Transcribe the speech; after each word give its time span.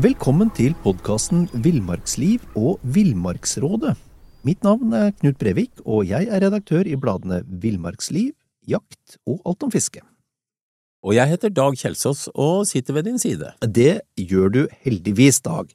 Velkommen 0.00 0.48
til 0.56 0.72
podkasten 0.80 1.42
Villmarksliv 1.60 2.40
og 2.56 2.78
Villmarksrådet. 2.94 3.90
Mitt 4.48 4.62
navn 4.64 4.94
er 4.96 5.10
Knut 5.18 5.36
Brevik, 5.36 5.82
og 5.84 6.06
jeg 6.08 6.24
er 6.30 6.40
redaktør 6.40 6.86
i 6.88 6.94
bladene 6.96 7.42
Villmarksliv, 7.44 8.30
Jakt 8.64 9.18
og 9.28 9.42
Alt 9.44 9.66
om 9.66 9.72
fiske. 9.74 10.00
Og 11.04 11.12
jeg 11.18 11.28
heter 11.28 11.52
Dag 11.52 11.76
Kjelsås 11.76 12.30
og 12.32 12.62
sitter 12.70 12.96
ved 12.96 13.10
din 13.10 13.20
side. 13.20 13.50
Det 13.60 14.00
gjør 14.16 14.54
du 14.54 14.60
heldigvis, 14.86 15.42
Dag. 15.44 15.68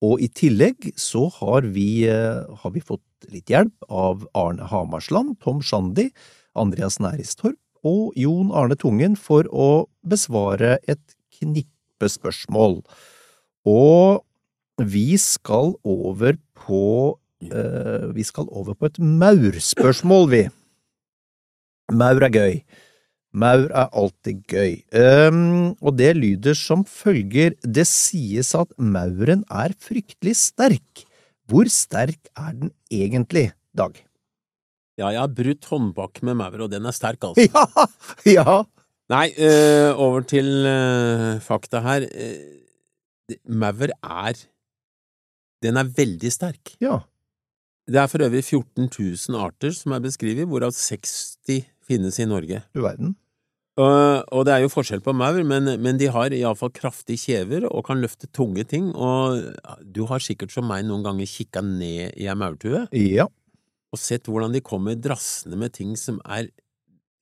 Og 0.00 0.22
i 0.24 0.30
tillegg 0.32 0.94
så 0.96 1.26
har 1.34 1.68
vi, 1.74 2.06
eh, 2.08 2.46
har 2.62 2.72
vi 2.72 2.80
fått 2.80 3.28
litt 3.28 3.52
hjelp 3.52 3.90
av 3.90 4.24
Arne 4.32 4.70
Hamarsland, 4.70 5.36
Tom 5.44 5.60
Shandy, 5.60 6.12
Andreas 6.54 6.96
Næristorp 6.96 7.60
og 7.84 8.16
Jon 8.16 8.54
Arne 8.56 8.76
Tungen 8.76 9.18
for 9.18 9.44
å 9.52 9.84
besvare 10.06 10.78
et 10.88 11.16
knippe 11.42 12.08
spørsmål. 12.08 12.80
Og 13.66 14.22
vi 14.86 15.16
skal 15.20 15.74
over 15.86 16.36
på 16.58 16.82
uh, 17.16 18.06
Vi 18.16 18.24
skal 18.26 18.48
over 18.50 18.74
på 18.76 18.90
et 18.90 18.98
maurspørsmål, 19.00 20.28
vi. 20.30 20.42
Maur 21.92 22.22
er 22.26 22.32
gøy. 22.34 22.54
Maur 23.36 23.66
er 23.68 23.90
alltid 23.92 24.42
gøy. 24.50 24.78
Um, 24.96 25.74
og 25.80 25.96
det 25.98 26.14
lyder 26.16 26.56
som 26.56 26.84
følger 26.88 27.54
Det 27.62 27.84
sies 27.86 28.54
at 28.58 28.72
mauren 28.78 29.44
er 29.50 29.74
fryktelig 29.78 30.36
sterk. 30.40 31.04
Hvor 31.46 31.68
sterk 31.70 32.30
er 32.34 32.56
den 32.56 32.72
egentlig, 32.90 33.50
Dag? 33.76 33.98
Ja, 34.96 35.10
jeg 35.12 35.20
har 35.20 35.28
brutt 35.36 35.66
håndbak 35.68 36.22
med 36.24 36.38
maur, 36.38 36.62
og 36.64 36.70
den 36.72 36.86
er 36.88 36.94
sterk, 36.96 37.20
altså. 37.28 37.44
Ja! 37.52 37.86
Ja! 38.38 38.56
Nei, 39.12 39.28
uh, 39.38 39.92
over 40.02 40.24
til 40.26 40.48
uh, 40.66 41.36
fakta 41.44 41.82
her. 41.84 42.06
Det- 42.08 42.55
maur 43.48 43.90
er 44.02 44.38
Den 45.64 45.76
er 45.80 45.88
veldig 45.88 46.30
sterk. 46.30 46.74
Ja. 46.84 47.00
Det 47.88 47.96
er 48.02 48.08
for 48.10 48.22
øvrig 48.26 48.42
14 48.44 48.88
000 48.90 49.38
arter 49.40 49.72
som 49.74 49.92
er 49.96 50.02
beskrevet, 50.04 50.46
hvorav 50.50 50.72
60 50.74 51.62
finnes 51.86 52.18
i 52.18 52.26
Norge. 52.28 52.60
Du 52.74 52.82
verden. 52.82 53.14
Og, 53.76 54.24
og 54.32 54.44
det 54.48 54.54
er 54.54 54.62
jo 54.64 54.70
forskjell 54.72 55.02
på 55.04 55.12
maur, 55.16 55.36
men, 55.44 55.68
men 55.84 55.98
de 56.00 56.08
har 56.12 56.32
iallfall 56.32 56.70
kraftige 56.74 57.20
kjever 57.20 57.66
og 57.68 57.84
kan 57.88 58.00
løfte 58.00 58.28
tunge 58.32 58.64
ting, 58.64 58.88
og 58.96 59.52
du 59.84 60.04
har 60.08 60.22
sikkert 60.24 60.54
som 60.54 60.64
meg 60.68 60.86
noen 60.88 61.04
ganger 61.04 61.28
kikka 61.28 61.60
ned 61.64 62.14
i 62.16 62.24
ei 62.28 62.36
maurtue 62.40 62.86
Ja. 62.96 63.26
og 63.92 64.00
sett 64.00 64.28
hvordan 64.32 64.54
de 64.56 64.62
kommer 64.64 64.96
drassende 64.96 65.58
med 65.60 65.74
ting 65.76 65.92
som 66.00 66.20
er 66.24 66.48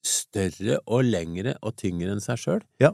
større 0.04 0.78
og 0.86 1.04
lengre 1.08 1.56
og 1.62 1.74
tyngre 1.80 2.12
enn 2.14 2.22
seg 2.22 2.38
sjøl. 2.40 2.62
Ja. 2.82 2.92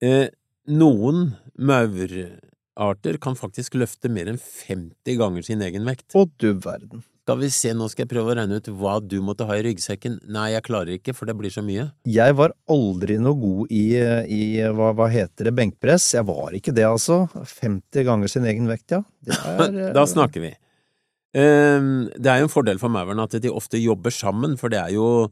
Eh, 0.00 0.28
noen 0.70 1.34
maurarter 1.60 3.18
kan 3.22 3.36
faktisk 3.38 3.76
løfte 3.78 4.10
mer 4.12 4.30
enn 4.32 4.40
50 4.40 5.18
ganger 5.20 5.46
sin 5.46 5.62
egen 5.66 5.86
vekt. 5.88 6.08
Å, 6.16 6.26
du 6.40 6.52
verden. 6.64 7.04
Skal 7.30 7.38
vi 7.44 7.50
se, 7.54 7.70
nå 7.76 7.86
skal 7.92 8.06
jeg 8.06 8.10
prøve 8.10 8.32
å 8.32 8.34
regne 8.34 8.56
ut 8.58 8.68
hva 8.80 8.96
du 9.04 9.18
måtte 9.22 9.46
ha 9.46 9.54
i 9.54 9.62
ryggsekken. 9.62 10.16
Nei, 10.34 10.48
jeg 10.54 10.64
klarer 10.66 10.96
ikke, 10.96 11.12
for 11.14 11.28
det 11.30 11.36
blir 11.38 11.52
så 11.54 11.62
mye. 11.62 11.84
Jeg 12.08 12.34
var 12.38 12.54
aldri 12.72 13.20
noe 13.22 13.36
god 13.38 13.70
i, 13.76 13.84
i 14.34 14.40
hva, 14.74 14.88
hva 14.98 15.06
heter 15.12 15.46
det, 15.46 15.52
benkpress. 15.60 16.08
Jeg 16.16 16.26
var 16.26 16.56
ikke 16.56 16.74
det, 16.74 16.88
altså. 16.88 17.20
50 17.60 18.08
ganger 18.08 18.32
sin 18.32 18.48
egen 18.50 18.66
vekt, 18.70 18.96
ja. 18.96 19.04
Det 19.22 19.36
er 19.36 19.62
eh, 19.84 19.92
Da 19.94 20.06
snakker 20.10 20.42
vi. 20.48 20.50
Ehm, 21.38 22.08
Det 22.16 22.32
er 22.32 22.40
jo 22.42 22.48
en 22.48 22.52
fordel 22.56 22.80
for 22.82 22.90
mauren 22.90 23.22
at 23.22 23.36
de 23.38 23.52
ofte 23.52 23.78
jobber 23.78 24.10
sammen, 24.16 24.56
for 24.58 24.72
det 24.72 24.80
er 24.80 24.96
jo 24.96 25.28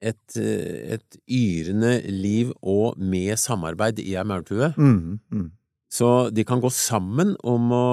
et, 0.00 0.36
eh, 0.40 0.96
et 0.96 1.20
yrende 1.28 2.00
liv 2.10 2.50
og 2.62 2.98
med 2.98 3.38
samarbeid 3.38 4.02
i 4.02 4.16
ei 4.16 4.26
maurtue. 4.26 4.72
mm, 4.74 5.20
mm. 5.30 5.46
Så 5.88 6.28
de 6.30 6.44
kan 6.44 6.60
gå 6.60 6.68
sammen 6.70 7.32
om 7.48 7.72
å, 7.72 7.86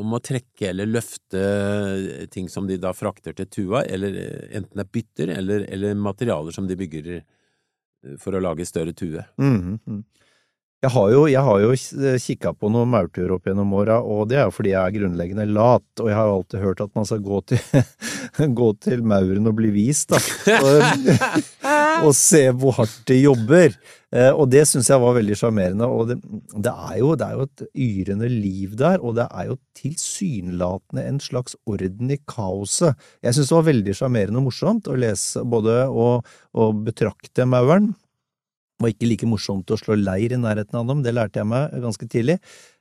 om 0.00 0.16
å 0.16 0.22
trekke 0.24 0.70
eller 0.70 0.88
løfte 0.88 1.42
ting 2.32 2.48
som 2.48 2.64
de 2.68 2.78
da 2.80 2.94
frakter 2.96 3.36
til 3.36 3.50
tua, 3.52 3.82
eller 3.84 4.16
eh, 4.22 4.46
enten 4.56 4.80
det 4.80 4.86
er 4.86 4.92
bytter 4.96 5.32
eller, 5.36 5.66
eller 5.68 6.00
materialer 6.00 6.56
som 6.56 6.68
de 6.68 6.78
bygger 6.80 7.10
eh, 7.18 7.26
for 8.20 8.36
å 8.36 8.40
lage 8.40 8.64
større 8.68 8.96
tue. 8.96 9.20
Mm 9.36 9.78
-hmm. 9.84 10.02
Jeg 10.84 10.92
har 10.92 11.10
jo, 11.10 11.20
jeg 11.28 11.40
har 11.40 11.60
jo 11.60 12.16
kikka 12.20 12.52
på 12.52 12.68
noen 12.68 12.90
maurtuer 12.92 13.30
opp 13.32 13.46
gjennom 13.46 13.72
åra, 13.72 14.02
og 14.02 14.28
det 14.28 14.36
er 14.36 14.44
jo 14.44 14.50
fordi 14.52 14.74
jeg 14.74 14.82
er 14.84 14.96
grunnleggende 14.98 15.46
lat, 15.48 15.86
og 16.00 16.08
jeg 16.10 16.16
har 16.18 16.26
jo 16.28 16.34
alltid 16.34 16.60
hørt 16.60 16.80
at 16.84 16.94
man 16.94 17.06
skal 17.08 17.22
gå 17.24 17.40
til, 17.40 17.58
gå 18.60 18.68
til 18.84 19.02
mauren 19.02 19.46
og 19.46 19.56
bli 19.56 19.70
vist, 19.70 20.12
da. 20.12 20.20
Og, 22.02 22.14
se 22.18 22.48
hvor 22.58 22.74
hardt 22.80 23.04
de 23.08 23.20
jobber. 23.20 23.76
Eh, 24.14 24.30
Og 24.32 24.48
det 24.50 24.64
syns 24.68 24.90
jeg 24.90 25.02
var 25.02 25.16
veldig 25.16 25.36
sjarmerende, 25.38 25.86
og 25.86 26.10
det, 26.10 26.18
det, 26.54 26.72
er 26.72 26.98
jo, 27.00 27.14
det 27.18 27.26
er 27.26 27.38
jo 27.38 27.46
et 27.48 27.64
yrende 27.86 28.30
liv 28.30 28.76
der, 28.80 28.98
og 29.00 29.16
det 29.18 29.26
er 29.30 29.50
jo 29.50 29.58
tilsynelatende 29.78 31.06
en 31.08 31.20
slags 31.22 31.56
orden 31.66 32.14
i 32.14 32.20
kaoset. 32.30 32.98
Jeg 33.24 33.36
syns 33.36 33.50
det 33.50 33.58
var 33.58 33.68
veldig 33.70 33.96
sjarmerende 33.98 34.42
og 34.42 34.48
morsomt 34.50 34.90
å 34.90 34.98
lese 34.98 35.44
både 35.46 35.84
og, 35.90 36.28
og 36.54 36.84
betrakte 36.86 37.46
mauren, 37.48 37.92
var 38.82 38.90
ikke 38.90 39.08
like 39.08 39.26
morsomt 39.30 39.70
å 39.70 39.78
slå 39.78 39.96
leir 39.98 40.34
i 40.34 40.38
nærheten 40.40 40.78
av 40.80 40.88
dem, 40.90 41.02
det 41.04 41.14
lærte 41.14 41.40
jeg 41.40 41.50
meg 41.50 41.74
ganske 41.84 42.08
tidlig. 42.10 42.40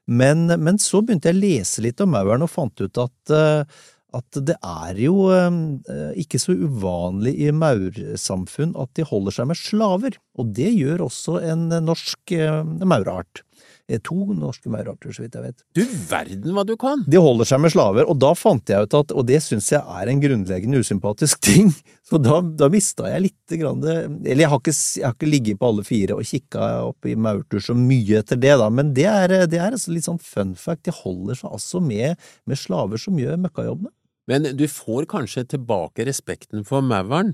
Men, 0.10 0.48
men 0.60 0.80
så 0.82 1.00
begynte 1.00 1.32
jeg 1.32 1.38
å 1.38 1.44
lese 1.44 1.84
litt 1.86 2.02
om 2.04 2.12
mauren 2.12 2.44
og 2.44 2.52
fant 2.52 2.82
ut 2.82 3.00
at, 3.00 3.32
eh, 3.32 3.84
at 4.14 4.42
det 4.48 4.56
er 4.60 5.00
jo 5.02 5.28
eh, 5.34 6.12
ikke 6.24 6.42
så 6.42 6.56
uvanlig 6.56 7.34
i 7.48 7.52
maursamfunn 7.56 8.76
at 8.80 8.94
de 8.98 9.08
holder 9.10 9.40
seg 9.40 9.50
med 9.50 9.60
slaver, 9.60 10.20
og 10.38 10.54
det 10.58 10.70
gjør 10.74 11.08
også 11.08 11.40
en 11.54 11.68
norsk 11.86 12.36
eh, 12.38 12.62
maurart. 12.86 13.44
Eh, 13.90 14.00
To 14.04 14.16
norske 14.32 14.72
maurarter, 14.72 15.12
så 15.12 15.26
vidt 15.26 15.36
jeg 15.36 15.44
vet. 15.44 15.64
Du 15.76 15.82
verden 16.10 16.54
hva 16.56 16.64
du 16.68 16.76
kan! 16.80 17.04
De 17.10 17.20
holder 17.20 17.48
seg 17.50 17.62
med 17.64 17.74
slaver, 17.74 18.08
og 18.10 18.20
da 18.22 18.32
fant 18.38 18.70
jeg 18.72 18.86
ut 18.86 18.98
at, 19.00 19.12
og 19.12 19.26
det 19.28 19.42
syns 19.44 19.72
jeg 19.74 19.82
er 19.82 20.12
en 20.12 20.22
grunnleggende 20.24 20.80
usympatisk 20.84 21.42
ting, 21.50 21.74
så 22.08 22.20
da, 22.22 22.40
da 22.44 22.70
mista 22.72 23.10
jeg 23.12 23.26
lite 23.28 23.60
grann 23.60 23.82
det 23.84 23.96
Eller 24.28 24.46
jeg 24.46 24.52
har 24.52 24.62
ikke, 24.62 24.76
jeg 24.76 25.08
har 25.08 25.18
ikke 25.18 25.32
ligget 25.32 25.60
på 25.60 25.70
alle 25.72 25.86
fire 25.88 26.18
og 26.18 26.28
kikka 26.28 26.70
opp 26.92 27.10
i 27.10 27.18
maurtur 27.20 27.64
så 27.64 27.76
mye 27.78 28.22
etter 28.22 28.40
det, 28.40 28.54
da, 28.62 28.70
men 28.70 28.94
det 28.96 29.10
er, 29.10 29.36
det 29.52 29.60
er 29.60 29.74
altså 29.74 29.94
litt 29.96 30.08
sånn 30.08 30.22
fun 30.22 30.56
fact. 30.60 30.86
De 30.88 30.96
holder 31.04 31.40
seg 31.40 31.52
altså 31.52 31.84
med, 31.84 32.16
med 32.50 32.60
slaver 32.60 33.02
som 33.02 33.20
gjør 33.20 33.42
møkkajobbene. 33.44 33.92
Men 34.30 34.48
du 34.56 34.68
får 34.72 35.08
kanskje 35.12 35.44
tilbake 35.56 36.06
respekten 36.08 36.64
for 36.68 36.82
mauren 36.86 37.34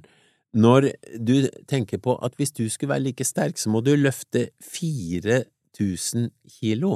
når 0.58 0.88
du 1.22 1.46
tenker 1.70 2.00
på 2.02 2.16
at 2.26 2.34
hvis 2.40 2.52
du 2.58 2.64
skulle 2.74 2.96
være 2.96 3.04
like 3.12 3.26
sterk, 3.28 3.60
så 3.62 3.70
må 3.70 3.84
du 3.86 3.92
løfte 3.94 4.48
4000 4.66 6.32
kilo. 6.60 6.96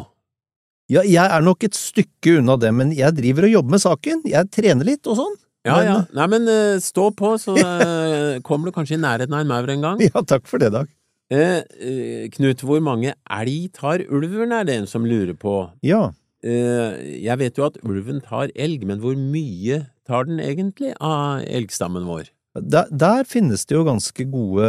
Ja, 0.92 1.04
jeg 1.06 1.24
er 1.24 1.44
nok 1.46 1.64
et 1.64 1.78
stykke 1.78 2.40
unna 2.42 2.58
det, 2.60 2.74
men 2.76 2.92
jeg 2.98 3.14
driver 3.16 3.48
og 3.48 3.54
jobber 3.54 3.76
med 3.76 3.84
saken. 3.84 4.24
Jeg 4.28 4.50
trener 4.52 4.90
litt 4.90 5.08
og 5.08 5.20
sånn. 5.22 5.38
Ja, 5.64 5.78
Men- 5.78 5.86
ja. 5.88 6.00
Nei, 6.18 6.26
men 6.34 6.50
uh, 6.50 6.80
stå 6.84 7.12
på, 7.16 7.36
så 7.40 7.54
uh, 7.56 8.42
kommer 8.48 8.68
du 8.68 8.76
kanskje 8.76 8.98
i 8.98 9.04
nærheten 9.06 9.34
av 9.38 9.46
en 9.46 9.54
maur 9.54 9.70
en 9.72 9.86
gang. 9.86 10.02
Ja, 10.04 10.26
takk 10.28 10.50
for 10.50 10.60
det, 10.60 10.74
Dag. 10.76 10.90
Eh, 11.34 12.28
Knut, 12.36 12.62
hvor 12.62 12.82
mange 12.84 13.14
elg 13.32 13.70
tar 13.74 14.04
ulven, 14.12 14.52
er 14.54 14.68
det 14.68 14.76
en 14.82 14.90
som 14.90 15.06
lurer 15.08 15.34
på. 15.40 15.54
Ja. 15.82 16.12
Eh, 16.44 17.20
jeg 17.24 17.40
vet 17.40 17.60
jo 17.60 17.68
at 17.70 17.80
ulven 17.88 18.20
tar 18.26 18.52
elg, 18.60 18.84
men 18.88 19.00
hvor 19.04 19.16
mye 19.16 19.86
tar 20.08 20.28
den 20.28 20.42
egentlig 20.44 20.92
av 21.00 21.46
elgstammen 21.48 22.08
vår? 22.08 22.32
Der, 22.60 22.90
der 22.92 23.24
finnes 23.26 23.64
det 23.66 23.78
jo 23.78 23.86
ganske 23.88 24.26
gode 24.30 24.68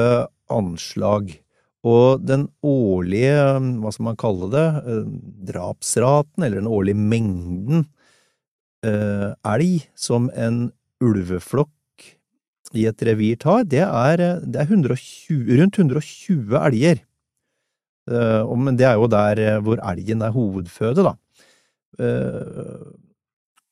anslag, 0.52 1.34
og 1.84 2.22
den 2.24 2.46
årlige, 2.64 3.34
hva 3.82 3.90
skal 3.92 4.06
man 4.06 4.20
kalle 4.20 4.48
det, 4.54 4.68
eh, 4.88 5.08
drapsraten, 5.50 6.46
eller 6.46 6.62
den 6.62 6.70
årlige 6.70 7.00
mengden 7.00 7.88
eh, 8.86 9.32
elg 9.54 9.88
som 9.98 10.30
en 10.32 10.68
ulveflokk 11.04 11.70
i 12.74 12.86
et 12.91 13.04
revir 13.06 13.36
tar, 13.41 13.66
det 13.68 13.82
er, 13.84 14.22
det 14.42 14.62
er 14.62 14.70
120, 14.70 15.50
rundt 15.60 15.78
120 15.78 16.56
elger. 16.62 17.02
Eh, 18.10 18.54
men 18.60 18.78
det 18.78 18.88
er 18.88 18.98
jo 18.98 19.10
der 19.10 19.42
eh, 19.42 19.60
hvor 19.65 19.82
elgen 19.92 20.24
er 20.24 20.34
hovedføde, 20.34 21.04
da. 21.06 21.15
Eh, 21.98 22.86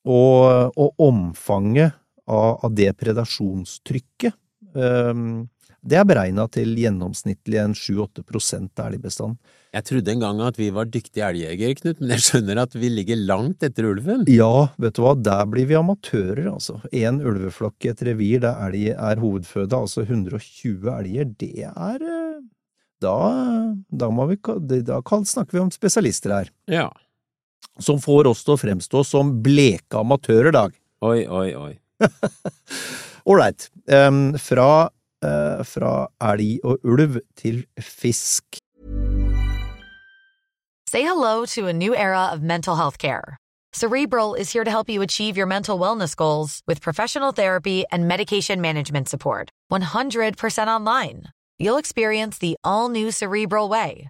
og, 0.03 0.73
og 0.75 1.03
omfanget 1.03 1.95
av, 2.27 2.59
av 2.65 2.73
det 2.75 2.91
predasjonstrykket, 2.99 4.35
eh, 4.75 5.25
det 5.83 5.97
er 5.99 6.05
beregna 6.07 6.45
til 6.51 6.77
gjennomsnittlig 6.79 7.59
en 7.59 7.73
7–8 7.75 8.85
elgbestand. 8.85 9.35
Jeg 9.73 9.87
trodde 9.89 10.13
en 10.13 10.21
gang 10.21 10.39
at 10.45 10.59
vi 10.59 10.69
var 10.71 10.87
dyktige 10.87 11.25
elgjegere, 11.27 11.75
Knut, 11.79 11.99
men 11.99 12.13
jeg 12.13 12.23
skjønner 12.27 12.61
at 12.61 12.77
vi 12.77 12.91
ligger 12.93 13.19
langt 13.19 13.65
etter 13.67 13.89
ulven. 13.89 14.23
Ja, 14.31 14.69
vet 14.79 14.95
du 14.95 15.03
hva, 15.03 15.15
der 15.19 15.43
blir 15.51 15.67
vi 15.67 15.75
amatører, 15.75 16.45
altså. 16.53 16.77
En 16.95 17.19
ulveflokk 17.19 17.83
i 17.83 17.91
et 17.91 18.03
revir 18.07 18.45
der 18.45 18.63
elg 18.69 18.93
er 18.93 19.23
hovedføde, 19.23 19.75
altså 19.75 20.05
120 20.05 20.87
elger, 20.93 21.31
det 21.43 21.67
er 21.67 21.99
eh, 21.99 22.41
Da, 23.03 23.17
da, 23.91 24.07
må 24.07 24.29
vi, 24.29 24.37
da 24.87 25.01
snakker 25.03 25.57
vi 25.57 25.63
om 25.65 25.73
spesialister 25.73 26.37
her. 26.37 26.53
Ja. 26.71 26.87
Som 27.79 28.01
får 28.01 28.29
oss 28.29 28.43
til 28.45 28.55
å 28.55 28.61
fremstå 28.61 29.03
som 29.07 29.31
bleke 29.45 30.01
amatører, 30.01 30.51
Dag. 30.53 30.75
Oi, 31.03 31.23
oi, 31.27 31.47
oi. 31.57 31.73
Ålreit. 33.29 33.69
Um, 33.87 34.37
fra, 34.39 34.89
uh, 35.25 35.63
fra 35.67 35.93
elg 36.31 36.63
og 36.63 36.83
ulv 36.83 37.19
til 37.39 37.63
fisk. 37.79 38.59
Say 40.87 41.01
hello 41.01 41.45
to 41.47 41.67
a 41.67 41.73
new 41.73 41.95
era 41.95 42.27
of 42.31 42.43
mental 42.43 42.75
health 42.75 42.99
care. 42.99 43.37
Cerebral 43.73 44.35
is 44.35 44.51
here 44.51 44.63
to 44.63 44.69
help 44.69 44.87
you 44.87 45.01
achieve 45.01 45.35
your 45.35 45.47
mental 45.47 45.79
wellness 45.79 46.15
goals 46.15 46.61
with 46.67 46.79
professional 46.79 47.31
therapy 47.31 47.83
and 47.91 48.07
medication 48.07 48.61
management 48.61 49.09
support. 49.09 49.49
100% 49.71 50.67
online. 50.67 51.23
You'll 51.57 51.79
experience 51.79 52.37
the 52.37 52.55
all 52.63 52.89
new 52.89 53.09
Cerebral 53.09 53.69
Way, 53.69 54.09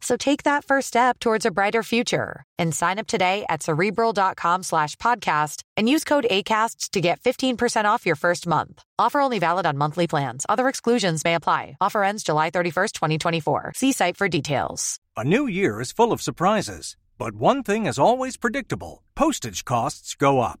So 0.00 0.16
take 0.16 0.44
that 0.44 0.64
first 0.64 0.88
step 0.88 1.18
towards 1.18 1.44
a 1.44 1.50
brighter 1.50 1.82
future 1.82 2.44
and 2.58 2.74
sign 2.74 2.98
up 2.98 3.08
today 3.08 3.44
at 3.48 3.62
cerebral.com 3.62 4.62
slash 4.62 4.94
podcast 4.96 5.62
and 5.76 5.88
use 5.88 6.04
code 6.04 6.26
ACAST 6.30 6.90
to 6.90 7.00
get 7.00 7.20
15% 7.20 7.84
off 7.84 8.06
your 8.06 8.16
first 8.16 8.46
month. 8.46 8.82
Offer 8.98 9.20
only 9.20 9.38
valid 9.40 9.66
on 9.66 9.76
monthly 9.76 10.06
plans. 10.06 10.46
Other 10.48 10.68
exclusions 10.68 11.24
may 11.24 11.34
apply. 11.34 11.76
Offer 11.80 12.04
ends 12.04 12.22
July 12.22 12.50
31st, 12.50 12.92
2024. 12.92 13.72
See 13.74 13.92
site 13.92 14.16
for 14.16 14.28
details. 14.28 15.00
A 15.16 15.24
new 15.24 15.48
year 15.48 15.80
is 15.80 15.90
full 15.90 16.12
of 16.12 16.22
surprises, 16.22 16.96
but 17.18 17.34
one 17.34 17.64
thing 17.64 17.86
is 17.86 17.98
always 17.98 18.36
predictable 18.36 19.02
postage 19.16 19.64
costs 19.64 20.14
go 20.14 20.40
up. 20.40 20.60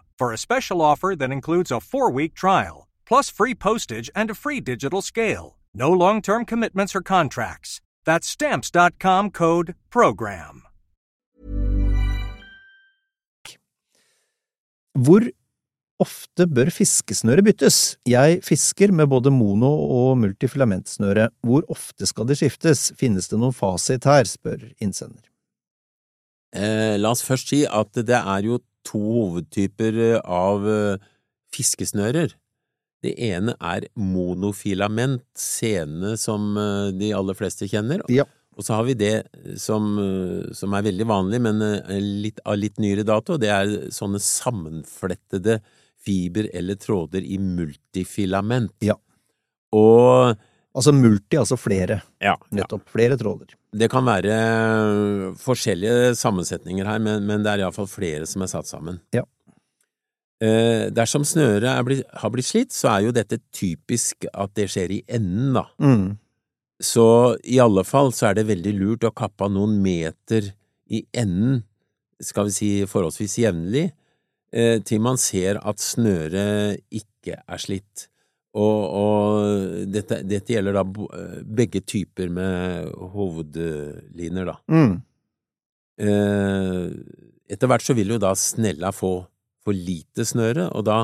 for 0.21 0.33
a 0.33 0.37
special 0.37 0.81
offer 0.81 1.15
that 1.15 1.31
includes 1.31 1.71
a 1.71 1.79
four 1.79 2.11
week 2.17 2.33
trial, 2.35 2.87
plus 3.09 3.31
free 3.37 3.55
postage 3.55 4.07
and 4.13 4.29
a 4.29 4.35
free 4.35 4.61
digital 4.61 5.01
scale. 5.01 5.57
No 5.73 5.89
long 5.91 6.21
term 6.21 6.45
commitments 6.45 6.95
or 6.95 7.01
contracts. 7.01 7.81
That's 8.05 8.27
stamps.com 8.27 9.31
code 9.31 9.73
PROGRAM. 9.89 10.61
Hvor 14.93 15.23
ofte 16.03 16.45
bør 16.45 16.69
fiskesnøre 16.75 17.41
byttes? 17.47 17.97
Jeg 18.05 18.41
fisker 18.43 18.91
med 18.91 19.07
både 19.09 19.31
mono 19.31 19.69
og 19.71 20.17
multifilamentsnøre. 20.21 21.29
Hvor 21.47 21.65
ofte 21.71 22.05
skal 22.05 22.27
det 22.27 22.37
skiftes? 22.41 22.91
Finnes 22.99 23.31
det 23.31 23.39
noen 23.39 23.55
fasit 23.55 24.05
her, 24.05 24.27
spør 24.27 24.67
innsender. 24.83 25.23
Eh, 26.51 26.99
la 26.99 27.13
oss 27.15 27.23
først 27.23 27.53
si 27.53 27.63
at 27.63 27.95
det 27.95 28.19
er 28.19 28.49
jo 28.49 28.59
to 28.87 28.99
hovedtyper 28.99 29.97
eh, 30.11 30.19
av 30.25 30.67
eh, 30.69 31.09
fiskesnører. 31.55 32.35
Det 33.01 33.15
ene 33.31 33.55
er 33.57 33.87
monofilament, 33.97 35.25
sene 35.37 36.15
som 36.21 36.53
eh, 36.59 36.91
de 36.97 37.11
aller 37.17 37.37
fleste 37.37 37.69
kjenner. 37.71 38.03
Ja. 38.11 38.27
Og 38.59 38.65
så 38.67 38.75
har 38.75 38.85
vi 38.85 38.97
det 38.99 39.15
som, 39.57 39.93
som 40.53 40.73
er 40.75 40.83
veldig 40.83 41.05
vanlig, 41.07 41.37
men 41.41 41.61
litt, 42.21 42.41
av 42.43 42.57
litt 42.59 42.81
nyere 42.83 43.05
dato. 43.07 43.37
Det 43.39 43.47
er 43.49 43.71
sånne 43.95 44.19
sammenflettede 44.21 45.55
fiber 46.03 46.49
eller 46.51 46.75
tråder 46.75 47.23
i 47.23 47.39
multifilament. 47.41 48.75
Ja. 48.83 48.97
Og 49.71 50.35
Altså 50.71 50.93
multi, 50.95 51.35
altså 51.35 51.57
flere. 51.59 51.99
ja, 52.23 52.37
ja. 52.37 52.37
Nettopp. 52.61 52.85
Flere 52.93 53.17
tråder. 53.19 53.57
Det 53.71 53.89
kan 53.91 54.05
være 54.07 54.35
forskjellige 55.39 56.15
sammensetninger 56.19 56.87
her, 56.87 56.99
men, 57.03 57.25
men 57.27 57.43
det 57.43 57.51
er 57.51 57.65
iallfall 57.65 57.89
flere 57.91 58.27
som 58.29 58.43
er 58.45 58.51
satt 58.51 58.69
sammen. 58.69 59.01
Ja. 59.15 59.25
Eh, 60.41 60.87
dersom 60.89 61.25
snøret 61.27 61.67
er 61.69 62.03
har 62.23 62.31
blitt 62.33 62.47
slitt, 62.47 62.73
så 62.73 62.95
er 62.95 63.05
jo 63.05 63.15
dette 63.15 63.37
typisk 63.53 64.25
at 64.31 64.55
det 64.57 64.69
skjer 64.73 64.95
i 64.95 65.01
enden, 65.11 65.53
da. 65.59 65.67
Mm. 65.77 66.15
Så 66.81 67.37
i 67.45 67.59
alle 67.61 67.83
fall 67.85 68.09
så 68.15 68.31
er 68.31 68.39
det 68.39 68.47
veldig 68.49 68.73
lurt 68.79 69.05
å 69.05 69.13
kappe 69.13 69.45
av 69.45 69.53
noen 69.53 69.77
meter 69.83 70.49
i 70.89 71.03
enden, 71.13 71.61
skal 72.21 72.49
vi 72.49 72.55
si 72.55 72.71
forholdsvis 72.89 73.37
jevnlig, 73.43 73.91
eh, 74.51 74.79
til 74.81 75.03
man 75.03 75.19
ser 75.21 75.61
at 75.61 75.81
snøret 75.81 76.81
ikke 76.89 77.37
er 77.45 77.61
slitt. 77.61 78.07
Og, 78.51 78.79
og 78.99 79.91
dette, 79.93 80.21
dette 80.27 80.51
gjelder 80.51 80.75
da 80.75 80.83
eh, 80.83 81.37
begge 81.59 81.83
typer 81.87 82.31
med 82.33 82.89
hovedliner, 83.13 84.49
da. 84.51 84.57
Mm. 84.67 84.97
Eh, 86.01 86.87
etter 87.51 87.71
hvert 87.71 87.85
så 87.85 87.95
vil 87.95 88.15
jo 88.15 88.19
da 88.21 88.33
snella 88.35 88.91
få 88.95 89.13
for 89.61 89.77
lite 89.77 90.25
snøre, 90.25 90.71
og 90.73 90.85
da 90.87 91.03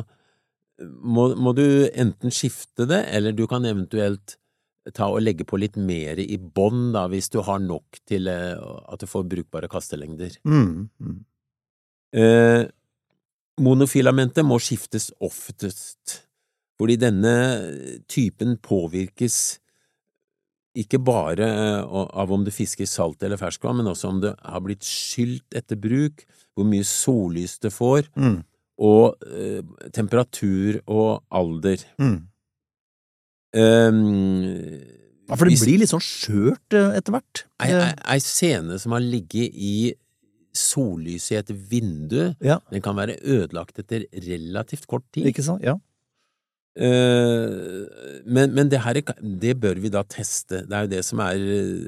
må, 0.81 1.29
må 1.37 1.53
du 1.57 1.63
enten 1.93 2.33
skifte 2.33 2.87
det, 2.89 3.03
eller 3.13 3.35
du 3.37 3.45
kan 3.49 3.65
eventuelt 3.69 4.37
ta 4.95 5.09
og 5.11 5.23
legge 5.23 5.45
på 5.47 5.59
litt 5.59 5.77
mer 5.79 6.19
i 6.21 6.37
bånn, 6.37 6.91
da, 6.95 7.07
hvis 7.11 7.29
du 7.33 7.41
har 7.45 7.59
nok 7.63 7.99
til 8.07 8.29
eh, 8.31 8.55
at 8.87 9.01
du 9.01 9.09
får 9.09 9.27
brukbare 9.29 9.69
kastelengder. 9.71 10.37
Mm. 10.47 10.87
Mm. 11.03 11.17
Eh, 12.17 12.63
monofilamentet 13.61 14.47
må 14.47 14.59
skiftes 14.63 15.09
oftest, 15.23 16.21
fordi 16.77 16.95
denne 17.01 17.31
typen 18.07 18.57
påvirkes 18.61 19.59
ikke 20.77 20.99
bare 21.01 21.41
eh, 21.47 21.81
av 22.21 22.31
om 22.31 22.43
det 22.45 22.53
fisker 22.53 22.85
salt 22.85 23.23
eller 23.25 23.37
ferskvann, 23.41 23.77
men 23.79 23.87
også 23.89 24.11
om 24.11 24.19
det 24.21 24.35
har 24.45 24.61
blitt 24.61 24.85
skylt 24.85 25.55
etter 25.57 25.75
bruk, 25.81 26.21
hvor 26.53 26.65
mye 26.69 26.85
sollys 26.85 27.57
det 27.63 27.71
får, 27.73 28.09
Mm. 28.15 28.43
og 28.77 29.15
eh, 29.25 29.61
temperatur 29.91 30.81
og 30.85 31.23
alder. 31.33 31.81
Mm. 31.97 32.27
Um, 33.57 34.83
Ja, 35.27 35.35
for 35.35 35.45
det 35.45 35.57
hvis- 35.57 35.63
blir 35.65 35.79
litt 35.79 35.89
sånn 35.89 35.99
skjørt 36.03 36.73
eh, 36.73 36.95
etter 36.97 37.11
hvert. 37.11 37.43
Ei, 37.59 37.71
ei, 37.73 37.93
ei 38.13 38.19
scene 38.19 38.77
som 38.79 38.93
har 38.93 39.01
ligget 39.01 39.51
i 39.53 39.93
sollyset 40.55 41.31
i 41.31 41.35
et 41.41 41.49
vindu, 41.69 42.35
Ja. 42.39 42.59
den 42.71 42.81
kan 42.81 42.95
være 42.95 43.17
ødelagt 43.21 43.77
etter 43.79 44.05
relativt 44.13 44.87
kort 44.87 45.03
tid. 45.11 45.25
Ikke 45.25 45.43
sant? 45.43 45.61
Ja. 45.63 45.75
Eh, 46.77 48.21
men, 48.25 48.53
men 48.55 48.69
det 48.71 48.81
her, 48.85 48.99
er- 49.01 49.21
det 49.41 49.55
bør 49.61 49.79
vi 49.81 49.89
da 49.93 50.03
teste. 50.03 50.63
Det 50.67 50.75
er 50.77 50.85
jo 50.85 50.91
det 50.95 51.03
som 51.07 51.21
er, 51.25 51.41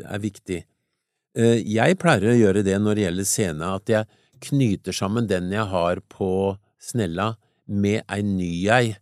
er 0.10 0.22
viktig. 0.24 0.64
Eh, 1.38 1.60
jeg 1.70 1.98
pleier 2.02 2.32
å 2.32 2.38
gjøre 2.40 2.64
det 2.66 2.78
når 2.82 2.98
det 3.00 3.06
gjelder 3.08 3.30
scene, 3.30 3.74
at 3.80 3.92
jeg 3.94 4.10
knyter 4.50 4.96
sammen 4.96 5.28
den 5.30 5.52
jeg 5.54 5.68
har 5.72 6.02
på 6.12 6.32
snella 6.82 7.34
med 7.70 8.02
ei 8.10 8.22
ny 8.26 8.52
ei 8.72 8.96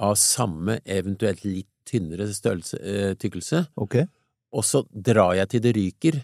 av 0.00 0.14
samme, 0.20 0.78
eventuelt 0.84 1.42
litt 1.44 1.68
tynnere 1.86 2.26
størrelse, 2.34 2.78
eh, 2.82 3.12
tykkelse, 3.20 3.66
Okay. 3.78 4.06
og 4.52 4.64
så 4.66 4.82
drar 4.90 5.34
jeg 5.38 5.48
til 5.52 5.60
det 5.64 5.72
ryker 5.76 6.18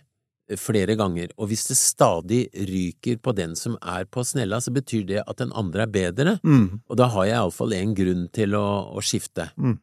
flere 0.58 0.96
ganger. 0.98 1.30
Og 1.38 1.48
hvis 1.52 1.64
det 1.68 1.76
stadig 1.78 2.42
ryker 2.68 3.20
på 3.22 3.34
den 3.36 3.54
som 3.56 3.76
er 3.80 4.04
på 4.10 4.24
snella, 4.26 4.58
så 4.60 4.72
betyr 4.74 5.06
det 5.08 5.22
at 5.26 5.38
den 5.40 5.52
andre 5.56 5.86
er 5.86 5.92
bedre. 5.94 6.34
Mm. 6.44 6.82
Og 6.88 6.98
da 6.98 7.08
har 7.14 7.28
jeg 7.28 7.36
iallfall 7.38 7.72
en 7.76 7.94
grunn 7.96 8.26
til 8.34 8.56
å, 8.58 8.66
å 8.92 9.04
skifte. 9.04 9.48
Mm. 9.56 9.78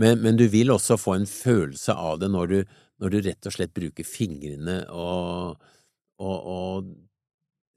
Men, 0.00 0.22
men 0.24 0.40
du 0.40 0.48
vil 0.50 0.72
også 0.74 0.96
få 0.98 1.18
en 1.20 1.28
følelse 1.30 1.94
av 1.94 2.18
det 2.22 2.30
når 2.32 2.50
du, 2.50 2.58
når 3.02 3.12
du 3.12 3.18
rett 3.28 3.46
og 3.46 3.54
slett 3.54 3.74
bruker 3.76 4.06
fingrene 4.08 4.80
og, 4.90 5.60
og, 6.18 6.48
og 6.56 6.90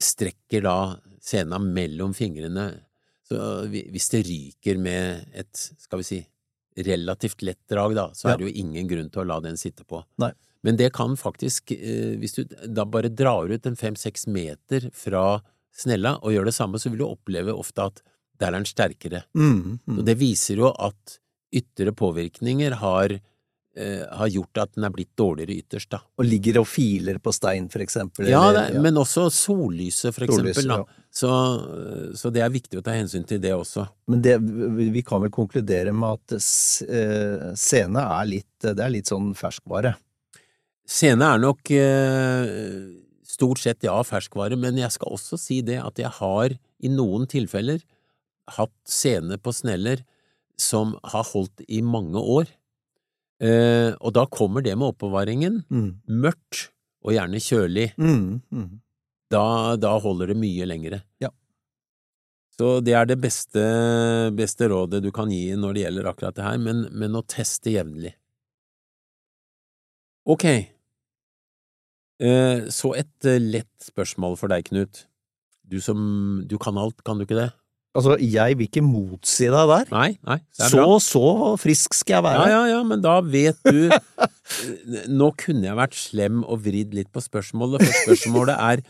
strekker 0.02 0.64
da 0.66 0.78
sena 1.22 1.60
mellom 1.62 2.14
fingrene. 2.16 2.70
Så 3.28 3.38
hvis 3.68 4.08
det 4.14 4.24
ryker 4.26 4.78
med 4.80 5.28
et, 5.36 5.52
skal 5.78 6.00
vi 6.02 6.06
si, 6.08 6.18
relativt 6.88 7.42
lett 7.42 7.60
drag, 7.70 7.94
da, 7.98 8.08
så 8.14 8.28
Ja. 8.28 8.34
er 8.34 8.38
det 8.40 8.48
jo 8.48 8.60
ingen 8.64 8.88
grunn 8.88 9.10
til 9.10 9.22
å 9.22 9.28
la 9.28 9.40
den 9.44 9.58
sitte 9.60 9.84
på. 9.84 10.00
Nei. 10.22 10.32
Men 10.66 10.76
det 10.76 10.92
kan 10.96 11.14
faktisk, 11.16 11.70
eh, 11.72 12.16
hvis 12.18 12.34
du 12.34 12.44
da 12.66 12.84
bare 12.84 13.08
drar 13.14 13.50
ut 13.50 13.66
en 13.66 13.76
fem–seks 13.78 14.26
meter 14.26 14.88
fra 14.94 15.40
snella 15.78 16.16
og 16.22 16.34
gjør 16.34 16.48
det 16.50 16.56
samme, 16.56 16.80
så 16.82 16.90
vil 16.90 17.04
du 17.04 17.06
oppleve 17.06 17.54
ofte 17.54 17.84
at 17.92 18.02
der 18.38 18.50
er 18.52 18.58
den 18.58 18.68
sterkere. 18.70 19.24
Mm, 19.38 19.78
mm. 19.86 19.96
Og 19.98 20.04
det 20.06 20.18
viser 20.18 20.58
jo 20.62 20.72
at 20.74 21.18
ytre 21.54 21.94
påvirkninger 21.96 22.74
har, 22.82 23.14
eh, 23.78 24.02
har 24.10 24.28
gjort 24.34 24.60
at 24.62 24.74
den 24.74 24.84
er 24.84 24.92
blitt 24.94 25.14
dårligere 25.18 25.56
ytterst, 25.62 25.90
da. 25.94 26.00
Og 26.18 26.26
ligger 26.26 26.60
og 26.60 26.66
filer 26.70 27.18
på 27.22 27.32
stein, 27.34 27.68
for 27.72 27.82
eksempel. 27.82 28.28
Ja, 28.28 28.42
eller- 28.50 28.74
ja. 28.74 28.82
men 28.82 28.94
også 28.94 29.28
sollyset, 29.30 30.14
for 30.14 30.26
eksempel. 30.26 30.68
Da. 30.68 30.76
ja. 30.82 30.84
Så, 31.10 31.30
så 32.18 32.30
det 32.30 32.42
er 32.44 32.50
viktig 32.52 32.78
å 32.78 32.84
ta 32.84 32.92
hensyn 32.92 33.24
til 33.26 33.40
det 33.40 33.54
også. 33.54 33.88
Men 34.08 34.20
det, 34.22 34.36
vi 34.92 35.02
kan 35.02 35.22
vel 35.22 35.30
konkludere 35.30 35.94
med 35.94 36.18
at 36.18 36.36
eh, 36.36 37.54
scene 37.56 38.02
er 38.02 38.28
litt, 38.28 38.50
det 38.60 38.78
er 38.78 38.92
litt 38.92 39.06
sånn 39.10 39.32
ferskvare. 39.38 39.94
Scene 40.88 41.26
er 41.34 41.40
nok 41.42 41.70
eh, 41.74 42.52
stort 43.28 43.60
sett 43.60 43.84
ja, 43.84 43.98
ferskvare, 44.06 44.56
men 44.56 44.78
jeg 44.80 44.94
skal 44.94 45.12
også 45.18 45.36
si 45.40 45.60
det 45.64 45.78
at 45.82 46.00
jeg 46.00 46.10
har 46.16 46.54
i 46.54 46.92
noen 46.92 47.28
tilfeller 47.28 47.82
hatt 48.56 48.74
scene 48.88 49.36
på 49.36 49.52
sneller 49.52 50.00
som 50.58 50.96
har 51.12 51.26
holdt 51.28 51.62
i 51.68 51.82
mange 51.84 52.18
år. 52.18 52.48
Eh, 53.38 53.92
og 54.00 54.14
da 54.16 54.24
kommer 54.32 54.64
det 54.64 54.74
med 54.78 54.94
oppbevaringen. 54.94 55.60
Mm. 55.70 55.90
Mørkt 56.24 56.70
og 57.04 57.14
gjerne 57.14 57.42
kjølig. 57.42 57.90
Mm, 58.00 58.40
mm. 58.50 58.70
Da, 59.30 59.76
da 59.78 59.92
holder 60.02 60.32
det 60.32 60.38
mye 60.40 60.66
lengre. 60.66 61.02
Ja. 61.22 61.30
Så 62.58 62.78
det 62.82 62.96
er 62.98 63.06
det 63.06 63.20
beste, 63.22 63.62
beste 64.34 64.66
rådet 64.72 65.04
du 65.04 65.12
kan 65.14 65.30
gi 65.30 65.52
når 65.54 65.76
det 65.76 65.84
gjelder 65.84 66.08
akkurat 66.10 66.40
det 66.40 66.48
her, 66.48 66.58
men, 66.58 66.86
men 66.90 67.14
å 67.14 67.22
teste 67.28 67.70
jevnlig. 67.76 68.16
Ok, 70.28 70.44
så 72.74 72.94
et 72.98 73.28
eh, 73.30 73.38
lett 73.38 73.70
spørsmål 73.90 74.36
for 74.40 74.50
deg, 74.50 74.66
Knut. 74.70 75.04
Du 75.68 75.78
som… 75.84 76.44
du 76.48 76.56
kan 76.58 76.78
alt, 76.80 77.02
kan 77.04 77.18
du 77.20 77.26
ikke 77.26 77.38
det? 77.38 77.50
Altså, 77.98 78.14
jeg 78.20 78.58
vil 78.58 78.68
ikke 78.68 78.82
motsi 78.84 79.48
deg 79.50 79.70
der. 79.70 79.88
Nei, 79.90 80.10
nei, 80.26 80.36
Så, 80.54 80.76
bra. 80.76 80.98
så 81.02 81.22
frisk 81.58 81.96
skal 81.96 82.18
jeg 82.18 82.24
være. 82.28 82.44
Ja, 82.46 82.58
ja, 82.58 82.76
ja, 82.76 82.82
men 82.86 83.00
da 83.02 83.16
vet 83.24 83.58
du 83.64 83.88
Nå 85.18 85.32
kunne 85.40 85.66
jeg 85.66 85.78
vært 85.78 85.96
slem 85.98 86.42
og 86.44 86.62
vridd 86.66 86.94
litt 86.96 87.10
på 87.14 87.22
spørsmålet, 87.24 87.82
for 87.82 87.98
spørsmålet 88.04 88.54
er 88.68 88.82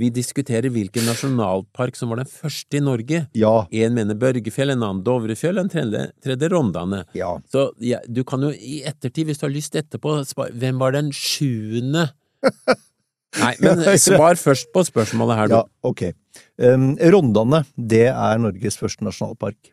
Vi 0.00 0.08
diskuterer 0.14 0.70
hvilken 0.72 1.06
nasjonalpark 1.08 1.96
som 1.98 2.12
var 2.12 2.22
den 2.22 2.30
første 2.30 2.78
i 2.78 2.82
Norge. 2.84 3.24
Ja. 3.38 3.54
En 3.70 3.94
mener 3.96 4.18
Børgefjell, 4.18 4.70
en 4.74 4.84
annen 4.86 5.02
Dovrefjell, 5.06 5.58
en 5.58 5.70
tredje, 5.72 6.04
tredje 6.22 6.50
Rondane. 6.52 7.04
ja. 7.18 7.32
Så 7.50 7.70
ja, 7.82 7.98
du 8.06 8.22
kan 8.24 8.42
jo 8.46 8.52
i 8.54 8.80
ettertid, 8.86 9.26
hvis 9.30 9.40
du 9.42 9.48
har 9.48 9.54
lyst 9.54 9.74
etterpå, 9.78 10.20
Hvem 10.54 10.78
var 10.80 10.94
den 10.96 11.10
sjuende? 11.12 12.08
Nei, 13.40 13.52
men 13.62 13.84
svar 14.00 14.40
først 14.40 14.70
på 14.74 14.84
spørsmålet 14.88 15.38
her, 15.38 15.50
du. 15.50 15.58
Ja, 15.58 15.62
ok. 15.86 16.08
Um, 16.60 16.92
Rondane, 17.14 17.62
det 17.76 18.08
er 18.10 18.42
Norges 18.42 18.78
første 18.80 19.06
nasjonalpark. 19.06 19.72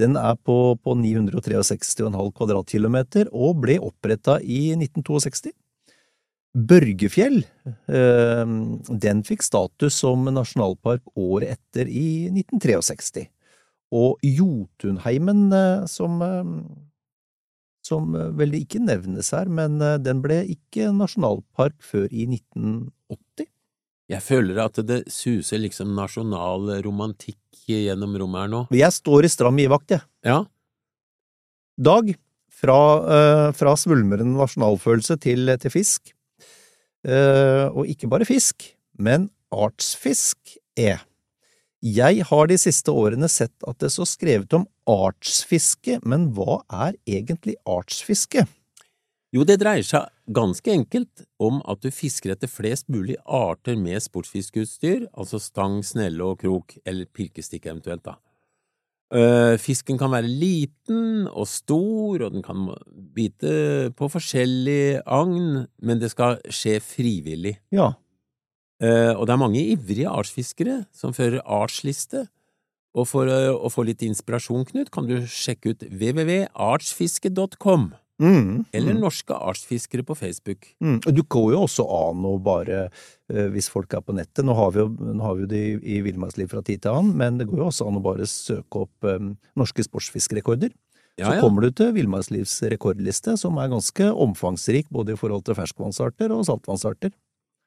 Den 0.00 0.16
er 0.20 0.36
på, 0.44 0.76
på 0.84 0.96
963,5 0.98 2.10
kvadratkilometer 2.36 3.30
og 3.32 3.62
ble 3.62 3.78
oppretta 3.80 4.38
i 4.42 4.74
1962. 4.76 5.54
Børgefjell, 6.56 7.42
um, 7.92 8.58
den 8.88 9.22
fikk 9.28 9.44
status 9.44 9.98
som 10.00 10.24
nasjonalpark 10.32 11.04
året 11.20 11.56
etter 11.58 11.88
i 11.88 12.28
1963. 12.32 13.26
Og 13.94 14.18
Jotunheimen, 14.24 15.52
eh, 15.52 15.86
som, 15.86 16.22
eh, 16.22 16.44
som 17.86 18.16
eh, 18.18 18.32
vel 18.38 18.56
ikke 18.58 18.82
nevnes 18.82 19.32
her, 19.36 19.50
men 19.50 19.78
eh, 19.84 19.98
den 20.02 20.22
ble 20.24 20.42
ikke 20.56 20.90
nasjonalpark 20.96 21.78
før 21.84 22.10
i 22.10 22.26
1980. 22.28 23.48
Jeg 24.12 24.22
føler 24.22 24.60
at 24.62 24.78
det 24.86 25.00
suser 25.10 25.58
liksom 25.64 25.96
nasjonal 25.96 26.76
romantikk 26.84 27.40
gjennom 27.66 28.12
rommet 28.20 28.44
her 28.44 28.52
nå. 28.52 28.60
Jeg 28.74 28.94
står 28.94 29.26
i 29.26 29.30
stram 29.32 29.58
givakt, 29.58 29.96
jeg. 29.96 30.06
Ja, 30.26 30.44
Dag, 31.76 32.14
fra, 32.48 32.78
eh, 33.12 33.52
fra 33.52 33.74
svulmende 33.76 34.24
nasjonalfølelse 34.24 35.18
til, 35.20 35.50
til 35.60 35.70
fisk. 35.72 36.14
Eh, 37.04 37.66
og 37.68 37.84
ikke 37.86 38.08
bare 38.08 38.24
fisk, 38.24 38.72
men 38.98 39.28
artsfisk 39.52 40.56
er. 40.76 41.04
Jeg 41.84 42.24
har 42.24 42.46
de 42.48 42.56
siste 42.58 42.92
årene 42.92 43.28
sett 43.28 43.54
at 43.68 43.78
det 43.82 43.90
står 43.92 44.08
skrevet 44.08 44.54
om 44.56 44.64
artsfiske, 44.88 45.98
men 46.08 46.30
hva 46.36 46.62
er 46.72 46.96
egentlig 47.04 47.58
artsfiske? 47.68 48.46
Jo, 49.34 49.44
det 49.44 49.58
dreier 49.60 49.84
seg 49.84 50.08
ganske 50.32 50.70
enkelt 50.72 51.26
om 51.42 51.58
at 51.68 51.82
du 51.84 51.90
fisker 51.92 52.32
etter 52.32 52.48
flest 52.48 52.88
mulig 52.88 53.18
arter 53.26 53.76
med 53.76 54.00
sportsfiskeutstyr, 54.00 55.08
altså 55.12 55.40
stang, 55.42 55.82
snelle 55.84 56.24
og 56.24 56.40
krok, 56.40 56.78
eller 56.86 57.10
pirkestikk 57.12 57.68
eventuelt, 57.68 58.06
da. 58.06 58.16
Eh, 59.14 59.54
fisken 59.62 60.00
kan 60.00 60.10
være 60.10 60.26
liten 60.26 61.28
og 61.28 61.46
stor, 61.46 62.24
og 62.24 62.32
den 62.32 62.42
kan 62.42 62.64
bite 63.14 63.92
på 63.98 64.08
forskjellig 64.10 65.04
agn, 65.04 65.66
men 65.78 66.00
det 66.00 66.10
skal 66.14 66.40
skje 66.48 66.80
frivillig. 66.82 67.58
Ja, 67.74 67.92
og 68.76 69.22
det 69.24 69.32
er 69.32 69.40
mange 69.40 69.62
ivrige 69.72 70.10
artsfiskere 70.10 70.82
som 70.92 71.14
fører 71.16 71.40
artsliste. 71.40 72.26
Og 72.96 73.04
for 73.08 73.28
eh, 73.28 73.52
å 73.52 73.70
få 73.72 73.84
litt 73.86 74.04
inspirasjon, 74.06 74.64
Knut, 74.70 74.90
kan 74.94 75.08
du 75.08 75.18
sjekke 75.28 75.74
ut 75.74 75.84
www.artsfiske.com, 75.90 77.90
mm, 78.22 78.48
eller 78.72 78.96
mm, 78.96 79.02
Norske 79.02 79.36
artsfiskere 79.36 80.06
på 80.06 80.16
Facebook. 80.16 80.70
mm. 80.80 81.02
Du 81.12 81.22
går 81.22 81.50
jo 81.52 81.64
også 81.66 81.84
an 81.92 82.24
å 82.24 82.36
bare, 82.42 82.86
eh, 83.32 83.50
hvis 83.52 83.68
folk 83.72 83.92
er 83.92 84.04
på 84.04 84.16
nettet, 84.16 84.44
nå 84.48 84.56
har 84.56 84.72
vi 84.72 84.84
jo, 84.84 84.88
har 85.20 85.36
vi 85.42 85.50
det 85.50 85.60
i, 85.60 85.76
i 85.96 86.00
Villmarksliv 86.06 86.48
fra 86.54 86.64
tid 86.64 86.86
til 86.86 86.96
annen, 86.96 87.12
men 87.20 87.40
det 87.40 87.50
går 87.50 87.66
jo 87.66 87.68
også 87.68 87.90
an 87.90 88.00
å 88.00 88.04
bare 88.06 88.28
søke 88.30 88.86
opp 88.86 89.10
eh, 89.12 89.30
norske 89.60 89.84
sportsfiskerekorder. 89.84 90.72
Ja, 91.16 91.30
så 91.30 91.38
ja. 91.38 91.44
kommer 91.44 91.64
du 91.64 91.72
til 91.72 91.94
Villmarkslivs 91.96 92.58
rekordliste, 92.72 93.38
som 93.40 93.56
er 93.60 93.70
ganske 93.72 94.08
omfangsrik 94.12 94.88
både 94.92 95.14
i 95.14 95.20
forhold 95.20 95.46
til 95.46 95.56
ferskvannsarter 95.56 96.32
og 96.32 96.44
saltvannsarter. 96.48 97.12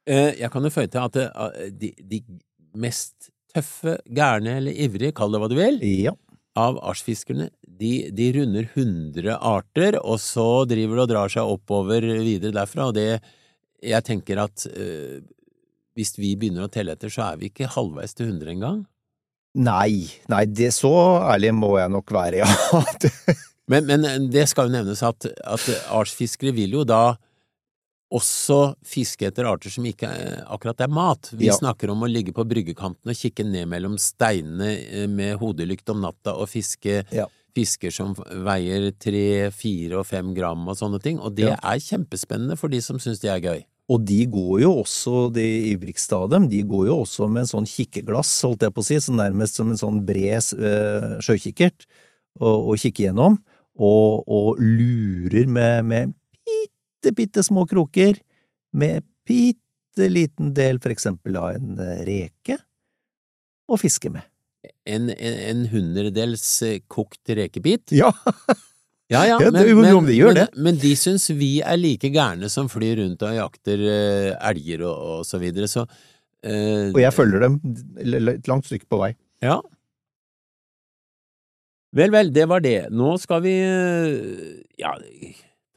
Eh, 0.10 0.32
Jeg 0.42 0.50
kan 0.54 0.66
jo 0.66 0.72
føye 0.74 0.90
til 0.92 1.04
at 1.06 1.20
eh, 1.22 1.70
de, 1.80 1.92
de 2.10 2.22
mest 2.80 3.30
tøffe, 3.54 3.98
gærne 4.14 4.58
eller 4.60 4.74
ivrige, 4.86 5.14
kall 5.18 5.32
det 5.34 5.40
hva 5.42 5.50
du 5.52 5.56
vil, 5.58 5.80
Ja. 6.04 6.14
av 6.60 6.78
artsfiskerne, 6.84 7.48
de, 7.80 8.10
de 8.12 8.32
runder 8.36 8.66
100 8.76 9.38
arter, 9.38 9.96
og 10.02 10.20
så 10.22 10.66
driver 10.70 11.00
de 11.00 11.04
og 11.06 11.10
drar 11.14 11.32
seg 11.34 11.48
oppover 11.56 12.04
videre 12.26 12.52
derfra, 12.58 12.90
og 12.90 12.98
det, 12.98 13.22
jeg 13.86 14.04
tenker 14.06 14.42
at 14.44 14.66
øh, 14.74 15.22
hvis 15.96 16.14
vi 16.20 16.34
begynner 16.40 16.66
å 16.68 16.72
telle 16.74 16.94
etter, 16.98 17.12
så 17.14 17.30
er 17.32 17.40
vi 17.40 17.50
ikke 17.50 17.70
halvveis 17.74 18.14
til 18.18 18.28
100 18.34 18.52
engang. 18.58 18.82
Nei, 19.58 20.06
nei, 20.30 20.44
det 20.46 20.70
så 20.76 20.92
ærlig 21.32 21.54
må 21.58 21.72
jeg 21.80 21.90
nok 21.96 22.12
være, 22.14 22.44
ja. 22.44 22.50
Men, 23.70 23.86
men 23.86 24.24
det 24.34 24.48
skal 24.50 24.66
jo 24.66 24.74
nevnes 24.74 25.02
at, 25.06 25.28
at 25.46 25.66
artsfiskere 25.94 26.50
vil 26.58 26.72
jo 26.74 26.84
da 26.90 27.14
også 28.12 28.74
fiske 28.86 29.28
etter 29.30 29.46
arter 29.46 29.70
som 29.74 29.86
ikke 29.86 30.08
er, 30.10 30.40
akkurat 30.50 30.82
er 30.82 30.90
mat. 30.90 31.30
Vi 31.34 31.46
Ja. 31.46 31.54
snakker 31.54 31.92
om 31.92 32.02
å 32.02 32.10
ligge 32.10 32.34
på 32.34 32.46
bryggekanten 32.48 33.06
og 33.12 33.16
kikke 33.16 33.46
ned 33.46 33.68
mellom 33.70 33.98
steinene 34.02 34.72
eh, 34.90 35.08
med 35.08 35.38
hodelykt 35.38 35.90
om 35.94 36.02
natta 36.02 36.34
og 36.36 36.50
fiske 36.50 37.06
Ja. 37.12 37.28
fisker 37.56 37.92
som 37.94 38.16
veier 38.16 38.92
tre, 38.98 39.52
fire 39.52 40.00
og 40.00 40.06
fem 40.06 40.34
gram 40.34 40.68
og 40.68 40.78
sånne 40.78 41.02
ting, 41.02 41.20
og 41.20 41.36
det 41.36 41.50
Ja. 41.50 41.56
er 41.62 41.78
kjempespennende 41.78 42.58
for 42.58 42.68
de 42.70 42.82
som 42.82 42.98
syns 42.98 43.20
det 43.20 43.30
er 43.30 43.42
gøy. 43.42 43.64
Og 43.90 44.06
de 44.06 44.26
går 44.28 44.62
jo 44.62 44.84
også, 44.84 45.34
de 45.34 45.74
ivrigste 45.76 46.14
av 46.14 46.30
dem, 46.30 46.48
de 46.48 46.62
går 46.64 46.88
jo 46.88 47.02
også 47.04 47.28
med 47.30 47.42
en 47.42 47.48
sånn 47.48 47.66
kikkeglass, 47.66 48.42
holdt 48.44 48.62
jeg 48.62 48.74
på 48.74 48.82
å 48.82 48.86
si, 48.86 48.96
så 49.02 49.14
nærmest 49.14 49.56
som 49.56 49.70
en 49.72 49.78
sånn 49.78 50.06
bred 50.06 50.46
uh, 50.62 51.18
sjøkikkert, 51.20 51.86
og, 52.40 52.70
og 52.70 52.78
kikke 52.78 53.08
gjennom, 53.10 53.40
og, 53.80 54.24
og 54.28 54.60
lurer 54.60 55.48
med, 55.48 55.86
med 55.86 56.14
bitte, 57.00 57.16
bitte 57.16 57.44
små 57.44 57.66
kroker, 57.68 58.18
med 58.72 59.04
bitte 59.28 60.10
liten 60.10 60.54
del 60.54 60.80
for 60.80 60.92
eksempel 60.92 61.38
av 61.38 61.56
en 61.56 61.80
eh, 61.80 62.04
reke, 62.06 62.58
å 63.70 63.78
fiske 63.78 64.10
med. 64.10 64.24
En, 64.86 65.10
en, 65.10 65.38
en 65.50 65.66
hundredels 65.72 66.62
eh, 66.64 66.82
kokt 66.88 67.30
rekebit. 67.30 67.92
Ja, 67.92 68.12
Ja, 69.10 69.24
ja, 69.26 69.40
Ja, 69.42 69.50
det 69.50 69.74
om 69.74 70.06
de 70.06 70.14
gjør 70.14 70.36
men, 70.36 70.38
det. 70.38 70.48
men 70.54 70.76
de 70.78 70.92
syns 70.94 71.32
vi 71.34 71.64
er 71.66 71.80
like 71.82 72.12
gærne 72.14 72.46
som 72.46 72.68
flyr 72.70 73.00
rundt 73.00 73.24
og 73.26 73.34
jakter 73.34 73.82
uh, 73.82 74.50
elger 74.52 74.84
og, 74.86 75.00
og 75.16 75.24
så 75.26 75.40
videre, 75.42 75.66
så 75.66 75.88
uh, 75.90 76.92
og 76.94 77.00
jeg 77.02 77.16
følger 77.16 77.42
dem 77.42 77.58
et 77.98 78.46
langt 78.46 78.70
stykke 78.70 78.86
på 78.86 79.00
vei. 79.02 79.16
Ja. 79.42 79.58
Vel, 81.98 82.14
vel, 82.14 82.30
det 82.30 82.46
var 82.54 82.62
det. 82.62 82.92
Nå 82.94 83.16
skal 83.18 83.42
vi 83.48 83.56
uh, 83.66 84.62
Ja, 84.78 84.94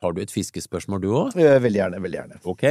tar 0.02 0.16
du 0.16 0.20
et 0.24 0.34
fiskespørsmål 0.34 1.00
du 1.04 1.08
òg? 1.14 1.36
Eh, 1.38 1.56
Veldig 1.62 1.80
gjerne, 1.80 2.02
veldig 2.04 2.18
gjerne. 2.20 2.40
Ok. 2.50 2.66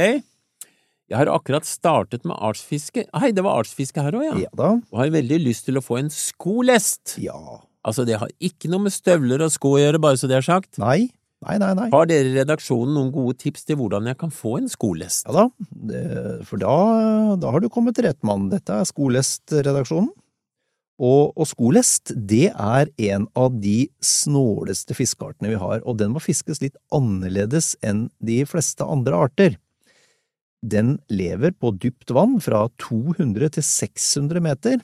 Jeg 1.12 1.18
har 1.18 1.28
akkurat 1.32 1.66
startet 1.68 2.22
med 2.28 2.38
artsfiske. 2.40 3.04
Hei, 3.20 3.32
det 3.36 3.42
var 3.44 3.58
artsfiske 3.60 4.00
her 4.04 4.14
òg, 4.16 4.22
ja. 4.30 4.36
Ja 4.46 4.52
da. 4.56 4.68
Og 4.92 5.00
har 5.02 5.10
veldig 5.12 5.40
lyst 5.42 5.66
til 5.68 5.76
å 5.80 5.82
få 5.84 5.98
en 6.00 6.12
skolest. 6.14 7.16
Ja. 7.20 7.36
Altså, 7.84 8.04
det 8.08 8.20
har 8.22 8.30
ikke 8.40 8.70
noe 8.72 8.86
med 8.86 8.94
støvler 8.94 9.42
og 9.44 9.50
sko 9.52 9.74
å 9.76 9.82
gjøre, 9.82 10.00
bare 10.00 10.20
så 10.20 10.30
det 10.30 10.38
er 10.38 10.46
sagt. 10.46 10.78
Nei. 10.80 11.10
Nei, 11.42 11.56
nei, 11.58 11.72
nei. 11.74 11.88
Har 11.90 12.06
dere 12.06 12.28
i 12.30 12.36
redaksjonen 12.36 12.94
noen 12.94 13.08
gode 13.10 13.34
tips 13.42 13.64
til 13.66 13.80
hvordan 13.80 14.06
jeg 14.06 14.14
kan 14.20 14.30
få 14.30 14.60
en 14.60 14.68
skolest? 14.70 15.24
Ja 15.26 15.34
da, 15.40 15.46
for 16.46 16.62
da, 16.62 16.74
da 17.42 17.50
har 17.50 17.64
du 17.64 17.66
kommet 17.74 17.96
til 17.98 18.06
rett 18.06 18.20
mann. 18.22 18.44
Dette 18.52 18.76
er 18.78 18.86
Skolest-redaksjonen. 18.86 20.12
Og, 21.02 21.32
og 21.34 21.48
skolest, 21.50 22.12
det 22.14 22.52
er 22.52 22.90
en 23.10 23.26
av 23.34 23.56
de 23.58 23.88
snåleste 24.06 24.94
fiskeartene 24.94 25.50
vi 25.50 25.58
har, 25.58 25.82
og 25.82 25.98
den 25.98 26.14
må 26.14 26.22
fiskes 26.22 26.62
litt 26.62 26.78
annerledes 26.94 27.74
enn 27.82 28.06
de 28.22 28.42
fleste 28.46 28.86
andre 28.86 29.18
arter. 29.26 29.58
Den 30.62 31.00
lever 31.10 31.56
på 31.58 31.72
dypt 31.82 32.12
vann 32.14 32.36
fra 32.42 32.68
200 32.78 33.50
til 33.56 33.66
600 33.66 34.44
meter, 34.44 34.78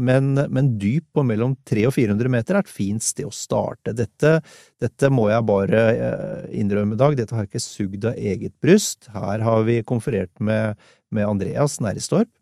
men, 0.00 0.32
men 0.50 0.72
dyp 0.80 1.04
på 1.14 1.22
mellom 1.28 1.52
300 1.68 1.90
og 1.90 1.94
400 1.94 2.32
meter 2.32 2.56
er 2.56 2.64
et 2.64 2.72
fint 2.72 3.04
sted 3.04 3.28
å 3.28 3.34
starte. 3.34 3.92
Dette, 3.94 4.38
dette 4.82 5.10
må 5.12 5.28
jeg 5.30 5.46
bare 5.46 5.82
eh, 5.92 6.46
innrømme, 6.58 6.96
Dag, 6.98 7.14
dette 7.18 7.36
har 7.36 7.44
jeg 7.44 7.52
ikke 7.52 7.62
sugd 7.62 8.08
av 8.10 8.16
eget 8.18 8.56
bryst. 8.64 9.10
Her 9.14 9.44
har 9.44 9.68
vi 9.68 9.82
konferert 9.86 10.32
med, 10.40 10.80
med 11.14 11.28
Andreas 11.28 11.78
Næristorp. 11.84 12.32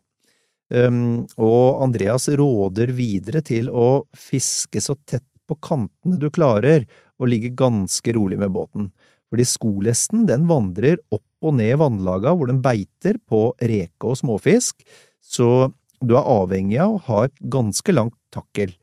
Um, 0.71 1.25
og 1.37 1.83
Andreas 1.83 2.29
råder 2.31 2.93
videre 2.95 3.43
til 3.45 3.67
å 3.69 4.05
fiske 4.15 4.81
så 4.81 4.95
tett 5.05 5.25
på 5.49 5.57
kantene 5.59 6.19
du 6.21 6.29
klarer, 6.33 6.87
og 7.19 7.29
ligge 7.29 7.53
ganske 7.55 8.15
rolig 8.15 8.39
med 8.41 8.53
båten. 8.55 8.89
Fordi 9.33 9.45
skolesten 9.47 10.27
den 10.29 10.47
vandrer 10.49 10.99
opp 11.13 11.25
og 11.43 11.57
ned 11.57 11.75
vannlaga 11.81 12.33
hvor 12.37 12.49
den 12.49 12.61
beiter 12.63 13.19
på 13.29 13.47
reke 13.59 14.09
og 14.09 14.19
småfisk, 14.19 14.83
så 15.23 15.71
du 16.03 16.15
er 16.17 16.29
avhengig 16.29 16.79
av 16.83 16.95
å 16.95 17.03
ha 17.07 17.19
et 17.27 17.35
ganske 17.51 17.95
langt 17.95 18.17
takkel. 18.33 18.73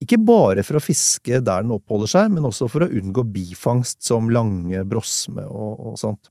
Ikke 0.00 0.16
bare 0.22 0.64
for 0.64 0.78
å 0.78 0.82
fiske 0.82 1.42
der 1.44 1.64
den 1.64 1.74
oppholder 1.74 2.08
seg, 2.08 2.30
men 2.32 2.46
også 2.48 2.70
for 2.72 2.86
å 2.86 2.92
unngå 3.00 3.26
bifangst 3.34 4.00
som 4.06 4.30
lange 4.32 4.80
brosme 4.88 5.44
og, 5.44 5.90
og 5.90 5.98
sånt. 6.00 6.30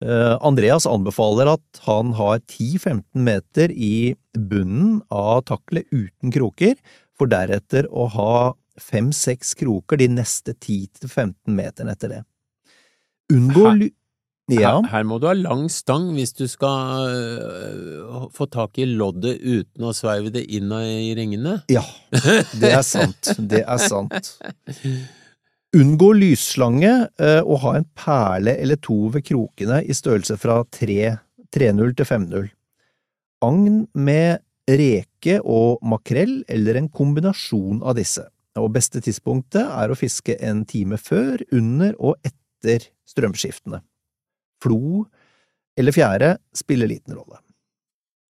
Eh, 0.00 0.36
Andreas 0.40 0.86
anbefaler 0.88 1.50
at 1.56 1.82
han 1.84 2.14
har 2.16 2.40
10–15 2.40 3.02
meter 3.20 3.72
i 3.72 4.16
bunnen 4.32 5.02
av 5.12 5.44
taklet 5.50 5.88
uten 5.92 6.32
kroker, 6.32 6.76
for 7.18 7.28
deretter 7.28 7.88
å 7.92 8.06
ha 8.14 8.34
fem–seks 8.80 9.52
kroker 9.60 10.00
de 10.00 10.08
neste 10.08 10.54
10–15 10.56 11.34
meterne 11.52 11.96
etter 11.96 12.16
det. 12.16 12.20
Unngå 13.32 13.72
ly... 13.76 13.90
Ja, 14.50 14.80
Her, 14.80 14.88
her 14.90 15.04
må 15.06 15.20
du 15.22 15.28
ha 15.28 15.34
lang 15.38 15.68
stang 15.70 16.08
hvis 16.16 16.32
du 16.34 16.48
skal 16.50 17.04
øh, 17.06 18.24
få 18.34 18.48
tak 18.50 18.80
i 18.82 18.86
loddet 18.88 19.38
uten 19.38 19.86
å 19.86 19.92
sveive 19.94 20.32
det 20.34 20.42
inn 20.50 20.72
i 20.74 21.12
ringene. 21.14 21.60
ja, 21.70 21.84
det 22.58 22.72
er 22.72 22.82
sant. 22.82 23.30
Det 23.38 23.62
er 23.62 23.78
sant. 23.78 24.32
Unngå 25.70 26.08
lysslange 26.18 26.90
eh, 27.22 27.40
og 27.44 27.60
ha 27.62 27.76
en 27.78 27.84
perle 27.94 28.56
eller 28.58 28.78
to 28.82 28.96
ved 29.14 29.22
krokene 29.28 29.84
i 29.86 29.94
størrelse 29.94 30.34
fra 30.40 30.64
3 30.74 30.96
3-0 31.54 31.92
til 31.98 32.06
5-0. 32.06 32.48
Agn 33.46 33.84
med 33.94 34.42
reke 34.70 35.38
og 35.42 35.80
makrell 35.86 36.40
eller 36.50 36.78
en 36.78 36.90
kombinasjon 36.90 37.80
av 37.82 37.96
disse. 37.98 38.22
Og 38.58 38.70
beste 38.74 39.02
tidspunktet 39.02 39.62
er 39.62 39.90
å 39.90 39.98
fiske 39.98 40.36
en 40.46 40.64
time 40.68 40.98
før, 40.98 41.42
under 41.54 41.94
og 41.98 42.18
etter 42.26 42.86
strømskiftene. 43.08 43.80
Flo 44.62 45.06
eller 45.78 45.94
fjære 45.96 46.34
spiller 46.54 46.90
liten 46.90 47.16
rolle. 47.16 47.40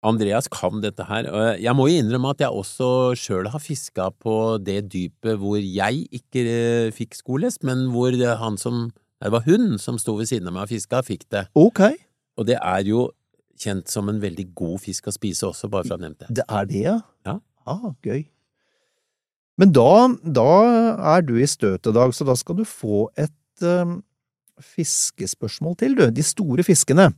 Andreas 0.07 0.49
kan 0.49 0.81
dette 0.81 1.05
her. 1.05 1.29
og 1.29 1.61
Jeg 1.61 1.77
må 1.77 1.87
jo 1.91 2.01
innrømme 2.01 2.33
at 2.33 2.41
jeg 2.41 2.49
også 2.57 3.13
sjøl 3.21 3.51
har 3.53 3.61
fiska 3.61 4.09
på 4.17 4.57
det 4.65 4.87
dypet 4.93 5.37
hvor 5.41 5.61
jeg 5.61 6.07
ikke 6.09 6.45
øh, 6.49 6.93
fikk 6.97 7.19
skolest, 7.19 7.65
men 7.65 7.91
hvor 7.93 8.17
han 8.41 8.57
som 8.59 8.91
Det 9.21 9.33
var 9.33 9.45
hun 9.45 9.77
som 9.79 9.99
sto 10.01 10.15
ved 10.17 10.31
siden 10.31 10.49
av 10.49 10.55
meg 10.57 10.65
og 10.65 10.71
fiska, 10.73 11.03
fikk 11.05 11.27
det. 11.29 11.45
Ok, 11.55 11.81
Og 12.41 12.47
det 12.49 12.57
er 12.57 12.87
jo 12.89 13.11
kjent 13.61 13.91
som 13.93 14.09
en 14.09 14.21
veldig 14.23 14.47
god 14.57 14.79
fisk 14.81 15.11
å 15.11 15.13
spise 15.13 15.45
også, 15.51 15.69
bare 15.69 15.85
for 15.85 15.99
å 15.99 15.99
ha 15.99 16.05
nevnt 16.07 16.23
det. 16.25 16.37
det 16.41 16.45
er 16.49 16.69
det, 16.71 16.83
ja? 16.87 16.95
Ja. 17.29 17.35
Ah, 17.69 17.91
gøy. 18.01 18.23
Men 19.61 19.75
da, 19.77 20.09
da 20.25 20.47
er 21.19 21.27
du 21.29 21.35
i 21.37 21.45
støtet, 21.45 21.93
Dag, 21.93 22.15
så 22.17 22.25
da 22.25 22.33
skal 22.39 22.57
du 22.57 22.65
få 22.65 23.11
et 23.21 23.67
um, 23.67 23.99
fiskespørsmål 24.65 25.77
til, 25.83 25.99
du. 25.99 26.07
De 26.09 26.25
store 26.25 26.65
fiskene. 26.65 27.11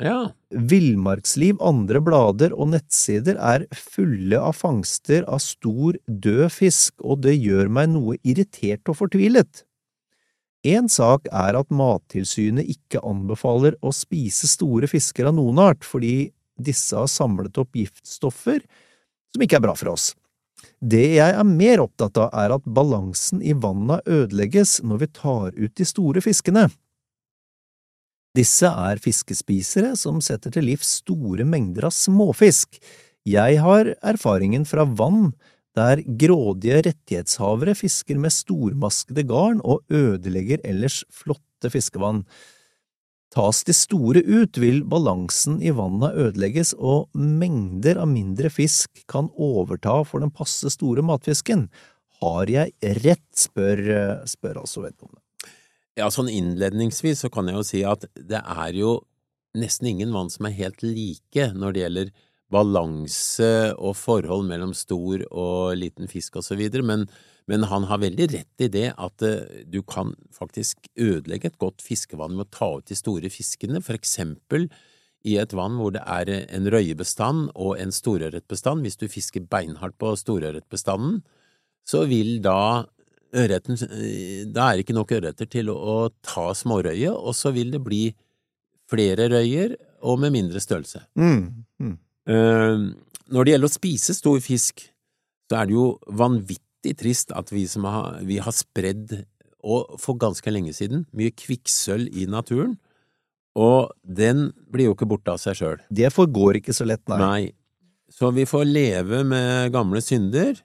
Ja. 0.00 0.30
Villmarksliv, 0.50 1.58
andre 1.60 2.00
blader 2.02 2.54
og 2.56 2.72
nettsider 2.72 3.36
er 3.36 3.66
fulle 3.76 4.38
av 4.40 4.56
fangster 4.56 5.26
av 5.28 5.42
stor, 5.44 5.98
død 6.06 6.46
fisk, 6.54 6.94
og 7.04 7.20
det 7.26 7.36
gjør 7.36 7.68
meg 7.68 7.92
noe 7.92 8.16
irritert 8.24 8.88
og 8.88 8.96
fortvilet. 9.02 9.64
En 10.66 10.90
sak 10.92 11.28
er 11.32 11.56
at 11.56 11.70
Mattilsynet 11.72 12.68
ikke 12.68 13.00
anbefaler 13.06 13.76
å 13.80 13.92
spise 13.96 14.48
store 14.48 14.88
fisker 14.90 15.28
av 15.30 15.36
noen 15.36 15.60
art, 15.62 15.86
fordi 15.86 16.32
disse 16.60 16.96
har 16.96 17.08
samlet 17.08 17.56
opp 17.60 17.76
giftstoffer 17.76 18.60
som 19.32 19.44
ikke 19.44 19.60
er 19.60 19.64
bra 19.64 19.76
for 19.78 19.94
oss. 19.94 20.10
Det 20.80 21.14
jeg 21.16 21.32
er 21.36 21.46
mer 21.48 21.80
opptatt 21.84 22.18
av, 22.20 22.32
er 22.36 22.52
at 22.56 22.68
balansen 22.68 23.40
i 23.40 23.54
vannet 23.56 24.04
ødelegges 24.08 24.80
når 24.84 25.04
vi 25.04 25.10
tar 25.20 25.56
ut 25.56 25.74
de 25.76 25.86
store 25.88 26.20
fiskene. 26.24 26.68
Disse 28.36 28.68
er 28.68 29.00
fiskespisere 29.02 29.96
som 29.98 30.20
setter 30.22 30.52
til 30.54 30.68
livs 30.70 31.00
store 31.00 31.46
mengder 31.48 31.88
av 31.88 31.94
småfisk. 31.96 32.78
Jeg 33.26 33.58
har 33.62 33.90
erfaringen 34.06 34.62
fra 34.68 34.84
vann 34.86 35.32
der 35.78 36.02
grådige 36.02 36.80
rettighetshavere 36.86 37.74
fisker 37.78 38.18
med 38.22 38.34
stormaskede 38.34 39.24
garn 39.26 39.60
og 39.62 39.82
ødelegger 39.90 40.62
ellers 40.66 41.02
flotte 41.14 41.70
fiskevann. 41.74 42.24
Tas 43.30 43.62
de 43.66 43.74
store 43.74 44.22
ut, 44.26 44.58
vil 44.58 44.82
balansen 44.90 45.60
i 45.62 45.70
vannet 45.74 46.16
ødelegges, 46.18 46.72
og 46.74 47.10
mengder 47.14 48.00
av 48.02 48.10
mindre 48.10 48.50
fisk 48.50 49.04
kan 49.10 49.30
overta 49.38 50.00
for 50.02 50.22
den 50.22 50.34
passe 50.34 50.72
store 50.74 51.04
matfisken. 51.06 51.68
Har 52.18 52.50
jeg 52.50 52.74
rett, 53.04 53.28
spør, 53.38 53.84
spør 54.26 54.64
altså 54.64 54.82
vedkommende. 54.82 55.19
Ja, 55.98 56.06
sånn 56.12 56.30
innledningsvis 56.30 57.24
så 57.24 57.30
kan 57.32 57.50
jeg 57.50 57.58
jo 57.58 57.66
si 57.66 57.80
at 57.86 58.06
det 58.14 58.40
er 58.40 58.76
jo 58.78 59.00
nesten 59.58 59.90
ingen 59.90 60.12
vann 60.14 60.30
som 60.30 60.46
er 60.46 60.54
helt 60.54 60.84
like 60.86 61.48
når 61.56 61.74
det 61.74 61.82
gjelder 61.82 62.12
balanse 62.50 63.50
og 63.78 63.96
forhold 63.98 64.46
mellom 64.48 64.72
stor 64.74 65.22
og 65.30 65.74
liten 65.78 66.10
fisk 66.10 66.40
og 66.40 66.46
så 66.46 66.56
videre, 66.58 66.82
men, 66.86 67.06
men 67.50 67.66
han 67.70 67.86
har 67.90 68.02
veldig 68.02 68.26
rett 68.32 68.64
i 68.64 68.70
det 68.70 68.88
at 68.98 69.26
eh, 69.26 69.66
du 69.70 69.80
kan 69.86 70.14
faktisk 70.34 70.90
ødelegge 70.98 71.52
et 71.52 71.60
godt 71.62 71.82
fiskevann 71.84 72.34
med 72.34 72.48
å 72.48 72.54
ta 72.54 72.70
ut 72.78 72.90
de 72.90 72.98
store 72.98 73.30
fiskene, 73.30 73.82
for 73.82 73.98
eksempel 73.98 74.68
i 75.26 75.36
et 75.38 75.52
vann 75.54 75.76
hvor 75.78 75.92
det 75.94 76.02
er 76.08 76.30
en 76.48 76.70
røyebestand 76.72 77.50
og 77.52 77.74
en 77.78 77.92
storørretbestand. 77.92 78.86
Hvis 78.86 78.98
du 78.98 79.06
fisker 79.10 79.44
beinhardt 79.52 79.98
på 80.00 80.14
storørretbestanden, 80.16 81.20
så 81.86 82.06
vil 82.08 82.38
da 82.44 82.86
ørreten 83.36 83.78
Da 84.50 84.66
er 84.66 84.78
det 84.78 84.84
ikke 84.84 84.96
nok 84.96 85.12
ørreter 85.18 85.48
til 85.50 85.70
å, 85.72 85.76
å 85.76 85.96
ta 86.24 86.50
smårøye, 86.56 87.12
og 87.12 87.34
så 87.36 87.52
vil 87.54 87.72
det 87.74 87.82
bli 87.84 88.04
flere 88.90 89.28
røyer 89.30 89.76
og 90.06 90.20
med 90.22 90.34
mindre 90.34 90.60
størrelse. 90.62 91.04
Mm, 91.18 91.64
mm. 91.78 91.96
Uh, 92.30 92.90
når 93.30 93.46
det 93.46 93.54
gjelder 93.54 93.70
å 93.70 93.76
spise 93.76 94.16
stor 94.16 94.40
fisk, 94.42 94.86
så 95.50 95.60
er 95.60 95.68
det 95.68 95.76
jo 95.76 95.86
vanvittig 96.06 96.96
trist 96.98 97.34
at 97.36 97.52
vi 97.52 97.66
som 97.70 97.86
har, 97.86 98.20
vi 98.26 98.40
har 98.42 98.54
spredd, 98.54 99.20
og 99.60 99.98
for 100.00 100.18
ganske 100.18 100.50
lenge 100.50 100.72
siden, 100.76 101.04
mye 101.16 101.34
kvikksølv 101.36 102.10
i 102.16 102.26
naturen, 102.30 102.78
og 103.58 103.90
den 104.02 104.48
blir 104.70 104.88
jo 104.88 104.94
ikke 104.96 105.08
borte 105.10 105.34
av 105.34 105.40
seg 105.42 105.58
sjøl. 105.58 105.80
Det 105.90 106.12
forgår 106.14 106.60
ikke 106.60 106.74
så 106.76 106.86
lett, 106.88 107.02
nei. 107.10 107.20
Nei. 107.20 107.42
Så 108.10 108.30
vi 108.34 108.46
får 108.48 108.66
leve 108.66 109.22
med 109.26 109.70
gamle 109.74 110.00
synder 110.02 110.56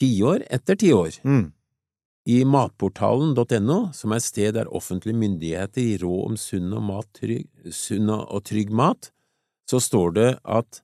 tiår 0.00 0.46
etter 0.52 0.78
tiår. 0.80 1.18
Mm. 1.24 1.46
I 2.26 2.38
matportalen.no, 2.48 3.78
som 3.92 4.12
er 4.14 4.20
et 4.22 4.24
sted 4.24 4.54
der 4.56 4.70
offentlige 4.72 5.16
myndigheter 5.20 5.82
gir 5.84 6.04
råd 6.06 6.30
om 6.30 6.36
sunn 6.40 6.72
og, 6.72 6.82
mat, 6.88 7.08
trygg, 7.18 7.48
sunn 7.74 8.08
og 8.14 8.40
trygg 8.48 8.70
mat, 8.72 9.10
så 9.68 9.80
står 9.80 10.14
det 10.16 10.30
at 10.44 10.80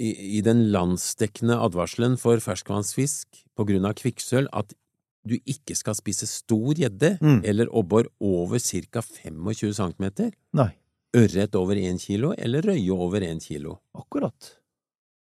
i, 0.00 0.10
i 0.38 0.40
den 0.44 0.66
landsdekkende 0.74 1.56
advarselen 1.64 2.16
for 2.20 2.40
ferskvannsfisk 2.42 3.44
på 3.56 3.66
grunn 3.68 3.86
av 3.88 3.94
kvikksølv 4.00 4.50
at 4.52 4.74
du 5.24 5.38
ikke 5.48 5.76
skal 5.78 5.96
spise 5.96 6.26
stor 6.28 6.74
gjedde 6.76 7.14
Mm. 7.22 7.40
eller 7.44 7.70
abbor 7.72 8.10
over 8.20 8.58
ca. 8.60 9.00
25 9.00 9.72
cm, 9.72 10.32
ørret 11.16 11.54
over 11.56 11.78
1 11.78 12.00
kilo 12.02 12.34
eller 12.36 12.60
røye 12.66 12.90
over 12.92 13.22
1 13.22 13.40
kilo. 13.40 13.78
akkurat. 13.94 14.58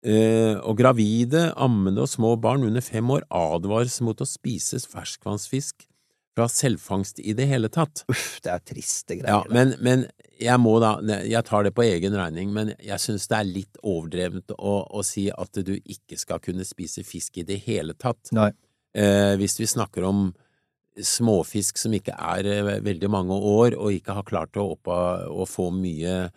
Eh, 0.05 0.55
og 0.61 0.77
gravide, 0.77 1.49
ammende 1.57 2.03
og 2.05 2.11
små 2.11 2.35
barn 2.39 2.63
under 2.67 2.83
fem 2.85 3.09
år 3.11 3.25
advares 3.33 3.97
mot 4.05 4.19
å 4.21 4.27
spise 4.29 4.77
ferskvannsfisk 4.85 5.87
fra 6.37 6.45
selvfangst 6.53 7.17
i 7.25 7.33
det 7.33 7.47
hele 7.49 7.69
tatt. 7.73 8.03
Uff, 8.13 8.37
det 8.45 8.51
er 8.53 8.61
triste 8.61 9.17
Ja, 9.17 9.41
greier. 9.41 9.53
men, 9.55 9.73
men 9.81 10.05
jeg 10.37 10.61
må 10.61 10.75
da, 10.83 10.93
jeg 11.25 11.41
tar 11.47 11.65
det 11.65 11.73
på 11.73 11.81
egen 11.87 12.13
regning, 12.13 12.51
men 12.53 12.75
jeg 12.77 13.01
synes 13.01 13.25
det 13.25 13.39
er 13.39 13.49
litt 13.49 13.79
overdrevent 13.81 14.53
å, 14.53 14.83
å 14.85 15.01
si 15.05 15.27
at 15.33 15.57
du 15.65 15.73
ikke 15.79 16.19
skal 16.21 16.43
kunne 16.45 16.67
spise 16.67 17.01
fisk 17.07 17.41
i 17.41 17.47
det 17.47 17.57
hele 17.65 17.97
tatt. 17.97 18.29
Eh, 18.37 19.33
hvis 19.41 19.57
vi 19.57 19.69
snakker 19.69 20.05
om 20.05 20.27
småfisk 20.97 21.77
som 21.81 21.93
ikke 21.97 22.13
er 22.13 22.47
eh, 22.53 22.69
veldig 22.85 23.09
mange 23.09 23.33
år, 23.33 23.73
og 23.77 23.97
ikke 23.97 24.15
har 24.19 24.29
klart 24.29 24.61
å, 24.61 24.75
oppa, 24.77 24.99
å 25.29 25.49
få 25.49 25.71
mye, 25.73 26.27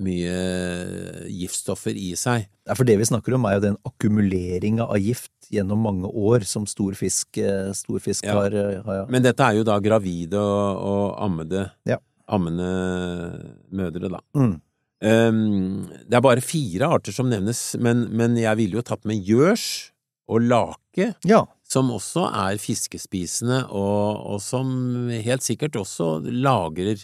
mye 0.00 1.26
giftstoffer 1.28 1.96
i 1.98 2.12
seg. 2.16 2.46
Ja, 2.66 2.76
for 2.78 2.88
det 2.88 2.96
vi 3.00 3.08
snakker 3.08 3.36
om 3.36 3.44
er 3.48 3.58
jo 3.58 3.64
den 3.66 3.76
akkumuleringa 3.88 4.86
av 4.88 5.00
gift 5.02 5.32
gjennom 5.52 5.82
mange 5.84 6.08
år 6.08 6.46
som 6.48 6.64
stor 6.70 6.96
fisk, 6.96 7.36
eh, 7.38 7.72
stor 7.76 7.98
fisk 8.00 8.24
Ja. 8.24 8.34
har, 8.34 8.54
eh, 8.54 8.82
har 8.82 8.94
ja. 9.02 9.06
Men 9.08 9.22
dette 9.22 9.40
er 9.40 9.58
jo 9.58 9.64
da 9.64 9.78
gravide 9.80 10.34
og, 10.40 10.76
og 10.82 11.18
ammede, 11.20 11.70
Ja. 11.84 11.98
ammende 12.28 13.54
mødre, 13.72 14.08
da. 14.08 14.20
Mm. 14.34 14.60
Um, 15.02 15.88
det 16.08 16.14
er 16.14 16.20
bare 16.22 16.40
fire 16.40 16.86
arter 16.86 17.12
som 17.12 17.28
nevnes, 17.28 17.76
men, 17.80 18.06
men 18.16 18.36
jeg 18.36 18.56
ville 18.56 18.78
jo 18.78 18.82
tatt 18.86 19.04
med 19.04 19.18
gjørs 19.26 19.90
og 20.30 20.40
lake, 20.46 21.14
ja. 21.26 21.44
som 21.68 21.90
også 21.90 22.28
er 22.30 22.56
fiskespisende, 22.62 23.64
og, 23.68 24.22
og 24.30 24.40
som 24.40 25.08
helt 25.10 25.42
sikkert 25.42 25.72
også 25.74 26.22
lagrer 26.30 27.02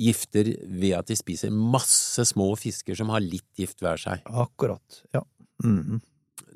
gifter 0.00 0.54
ved 0.64 0.94
at 0.96 1.10
de 1.10 1.16
spiser 1.18 1.52
masse 1.52 2.24
små 2.32 2.52
fisker 2.58 2.96
som 2.98 3.12
har 3.12 3.22
litt 3.24 3.48
gift 3.58 3.82
hver 3.84 4.00
seg. 4.00 4.24
Akkurat. 4.24 5.02
Ja. 5.14 5.24
Mhm. 5.64 6.00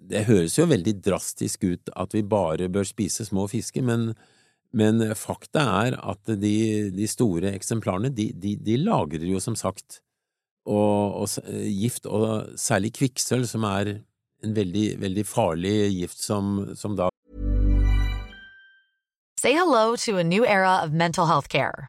Det 0.05 0.27
høres 0.29 0.59
jo 0.59 0.67
veldig 0.69 0.99
drastisk 1.01 1.63
ut 1.65 1.89
at 1.97 2.13
vi 2.13 2.21
bare 2.29 2.69
bør 2.69 2.85
spise 2.85 3.25
små 3.25 3.47
fisker, 3.49 3.81
men, 3.81 4.11
men 4.77 5.01
fakta 5.17 5.63
er 5.87 5.97
at 5.97 6.29
de, 6.29 6.91
de 6.93 7.07
store 7.09 7.55
eksemplarene, 7.57 8.11
de, 8.13 8.29
de, 8.37 8.53
de 8.61 8.77
lagrer 8.83 9.25
jo 9.25 9.41
som 9.41 9.57
sagt 9.57 10.03
og, 10.69 11.25
og 11.25 11.57
gift, 11.65 12.05
og 12.05 12.53
særlig 12.61 12.93
kvikksølv, 12.99 13.49
som 13.49 13.65
er 13.65 13.95
en 14.45 14.55
veldig, 14.57 15.01
veldig 15.01 15.25
farlig 15.25 15.75
gift 15.97 16.21
som, 16.21 16.77
som 16.77 16.97
da 17.01 17.09
Say 19.41 19.53
hello 19.53 19.97
to 19.97 20.17
a 20.17 20.25
new 20.25 20.45
era 20.45 20.83
of 20.85 20.93
mental 20.93 21.27
health 21.27 21.49
care. 21.49 21.89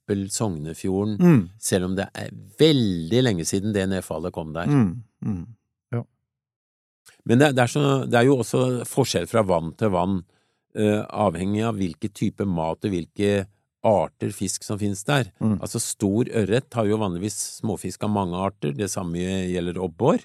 Sognefjorden, 0.09 1.17
Mm. 1.21 1.49
selv 1.59 1.85
om 1.85 1.95
det 1.95 2.09
er 2.13 2.31
veldig 2.59 3.21
lenge 3.23 3.45
siden 3.45 3.73
det 3.73 3.87
nedfallet 3.87 4.33
kom 4.33 4.53
der. 4.53 4.67
Mm. 4.67 5.03
Mm. 5.23 5.47
Men 7.25 7.37
det, 7.37 7.51
det, 7.55 7.61
er 7.63 7.69
så, 7.69 7.81
det 8.09 8.17
er 8.17 8.25
jo 8.25 8.39
også 8.41 8.85
forskjell 8.89 9.27
fra 9.29 9.43
vann 9.45 9.73
til 9.77 9.91
vann, 9.93 10.21
uh, 10.77 11.01
avhengig 11.05 11.63
av 11.67 11.77
hvilken 11.77 12.13
type 12.17 12.45
mat 12.49 12.81
og 12.87 12.93
hvilke 12.95 13.45
arter 13.85 14.33
fisk 14.33 14.65
som 14.65 14.79
finnes 14.81 15.03
der. 15.05 15.31
Mm. 15.41 15.59
Altså 15.61 15.81
stor 15.81 16.29
ørret 16.29 16.73
har 16.73 16.89
jo 16.89 16.99
vanligvis 17.01 17.37
småfisk 17.61 18.03
av 18.07 18.13
mange 18.13 18.41
arter, 18.41 18.73
det 18.77 18.89
samme 18.93 19.21
gjelder 19.21 19.81
abbor. 19.85 20.21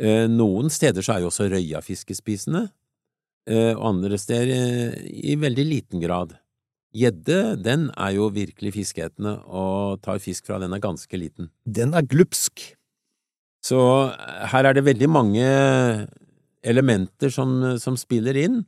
Uh, 0.00 0.24
noen 0.32 0.72
steder 0.72 1.04
så 1.04 1.16
er 1.16 1.24
jo 1.24 1.32
også 1.32 1.50
røya 1.52 1.82
fiskespisende, 1.84 2.70
eh, 3.50 3.72
og 3.74 3.84
andre 3.94 4.18
steder 4.20 4.52
eh, 4.56 5.10
i 5.32 5.36
veldig 5.40 5.66
liten 5.68 6.00
grad. 6.00 6.36
Gjedde, 6.90 7.54
den 7.62 7.86
er 7.94 8.16
jo 8.16 8.30
virkelig 8.34 8.74
fiskeetende 8.74 9.36
og 9.46 10.00
tar 10.02 10.18
fisk 10.22 10.48
fra 10.48 10.58
den 10.58 10.74
er 10.74 10.82
ganske 10.82 11.20
liten. 11.20 11.52
Den 11.62 11.94
er 11.94 12.06
glupsk. 12.06 12.64
Så 13.62 13.78
eh, 14.10 14.42
her 14.50 14.66
er 14.66 14.76
det 14.76 14.86
veldig 14.88 15.10
mange 15.10 15.46
elementer 16.66 17.32
som, 17.32 17.78
som 17.80 17.96
spiller 18.00 18.36
inn, 18.40 18.62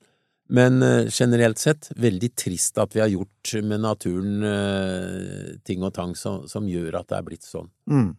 men 0.52 0.82
eh, 0.86 1.10
generelt 1.10 1.58
sett 1.58 1.90
veldig 1.98 2.30
trist 2.38 2.78
at 2.78 2.94
vi 2.94 3.02
har 3.02 3.10
gjort 3.10 3.54
med 3.66 3.82
naturen 3.82 4.46
eh, 4.46 5.50
ting 5.66 5.82
og 5.82 5.94
tang 5.96 6.14
som, 6.18 6.46
som 6.48 6.68
gjør 6.68 7.00
at 7.00 7.10
det 7.10 7.18
er 7.18 7.26
blitt 7.26 7.48
sånn. 7.48 7.72
Mm. 7.90 8.12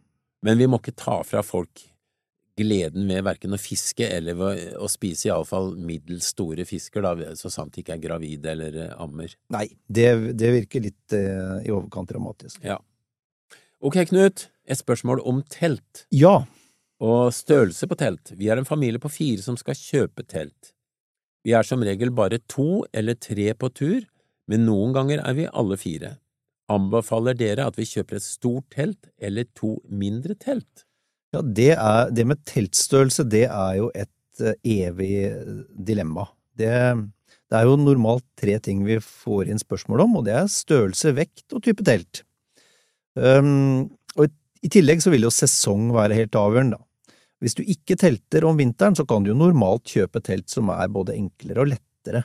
Men 0.44 0.60
vi 0.60 0.68
må 0.68 0.82
ikke 0.82 0.98
ta 1.00 1.22
fra 1.24 1.46
folk 1.46 1.86
gleden 2.60 3.10
ved 3.10 3.24
verken 3.26 3.56
å 3.56 3.60
fiske 3.62 4.06
eller 4.06 4.40
å 4.78 4.90
spise 4.92 5.30
iallfall 5.30 5.74
middels 5.80 6.30
store 6.34 6.66
fisker, 6.70 7.06
da, 7.06 7.34
så 7.40 7.52
sant 7.54 7.74
de 7.74 7.84
ikke 7.84 7.96
er 7.96 8.04
gravide 8.04 8.52
eller 8.54 8.80
eh, 8.86 8.96
ammer. 9.02 9.34
Nei, 9.54 9.68
det, 9.88 10.10
det 10.38 10.52
virker 10.60 10.86
litt 10.86 11.16
eh, 11.18 11.64
i 11.66 11.74
overkant 11.74 12.12
dramatisk. 12.14 12.60
Ja. 12.66 12.78
Ok, 13.84 13.98
Knut, 14.12 14.48
et 14.70 14.80
spørsmål 14.80 15.24
om 15.28 15.42
telt. 15.52 16.06
Ja. 16.14 16.44
Og 17.04 17.34
størrelse 17.36 17.90
på 17.90 17.98
telt. 18.00 18.32
Vi 18.40 18.48
er 18.52 18.62
en 18.62 18.70
familie 18.70 19.02
på 19.02 19.12
fire 19.12 19.44
som 19.44 19.58
skal 19.60 19.76
kjøpe 19.76 20.24
telt. 20.30 20.72
Vi 21.44 21.52
er 21.58 21.68
som 21.68 21.84
regel 21.84 22.14
bare 22.16 22.40
to 22.48 22.86
eller 22.96 23.18
tre 23.20 23.50
på 23.60 23.70
tur, 23.76 24.06
men 24.48 24.64
noen 24.68 24.94
ganger 24.96 25.24
er 25.26 25.36
vi 25.36 25.50
alle 25.52 25.76
fire. 25.80 26.18
Anbefaler 26.72 27.36
dere 27.36 27.66
at 27.68 27.76
vi 27.76 27.88
kjøper 27.90 28.20
et 28.20 28.26
stort 28.26 28.70
telt 28.72 29.10
eller 29.20 29.50
to 29.58 29.76
mindre 29.90 30.38
telt? 30.40 30.86
Ja, 31.34 31.42
det, 31.42 31.72
er, 31.74 32.12
det 32.14 32.28
med 32.30 32.44
teltstørrelse, 32.46 33.26
det 33.26 33.48
er 33.48 33.78
jo 33.80 33.90
et 33.98 34.44
eh, 34.44 34.58
evig 34.86 35.16
dilemma. 35.74 36.28
Det, 36.54 36.70
det 37.50 37.58
er 37.58 37.66
jo 37.66 37.80
normalt 37.82 38.26
tre 38.40 38.60
ting 38.62 38.84
vi 38.86 39.00
får 39.02 39.50
inn 39.50 39.62
spørsmål 39.62 40.06
om, 40.06 40.20
og 40.20 40.28
det 40.28 40.36
er 40.38 40.52
størrelse, 40.52 41.16
vekt 41.18 41.56
og 41.58 41.64
type 41.66 41.86
telt. 41.86 42.22
Um, 43.14 43.90
og 44.18 44.30
i, 44.66 44.70
tillegg 44.74 45.02
så 45.04 45.14
vil 45.14 45.26
jo 45.26 45.34
sesong 45.34 45.92
være 45.94 46.18
helt 46.18 46.38
avgjørende. 46.38 46.80
Hvis 47.44 47.58
du 47.58 47.64
ikke 47.66 47.98
telter 48.00 48.46
om 48.48 48.58
vinteren, 48.58 48.96
så 48.98 49.06
kan 49.06 49.26
du 49.26 49.34
jo 49.34 49.38
normalt 49.38 49.90
kjøpe 49.90 50.22
telt 50.24 50.54
som 50.54 50.70
er 50.74 50.90
både 50.94 51.18
enklere 51.18 51.66
og 51.66 51.74
lettere. 51.74 52.24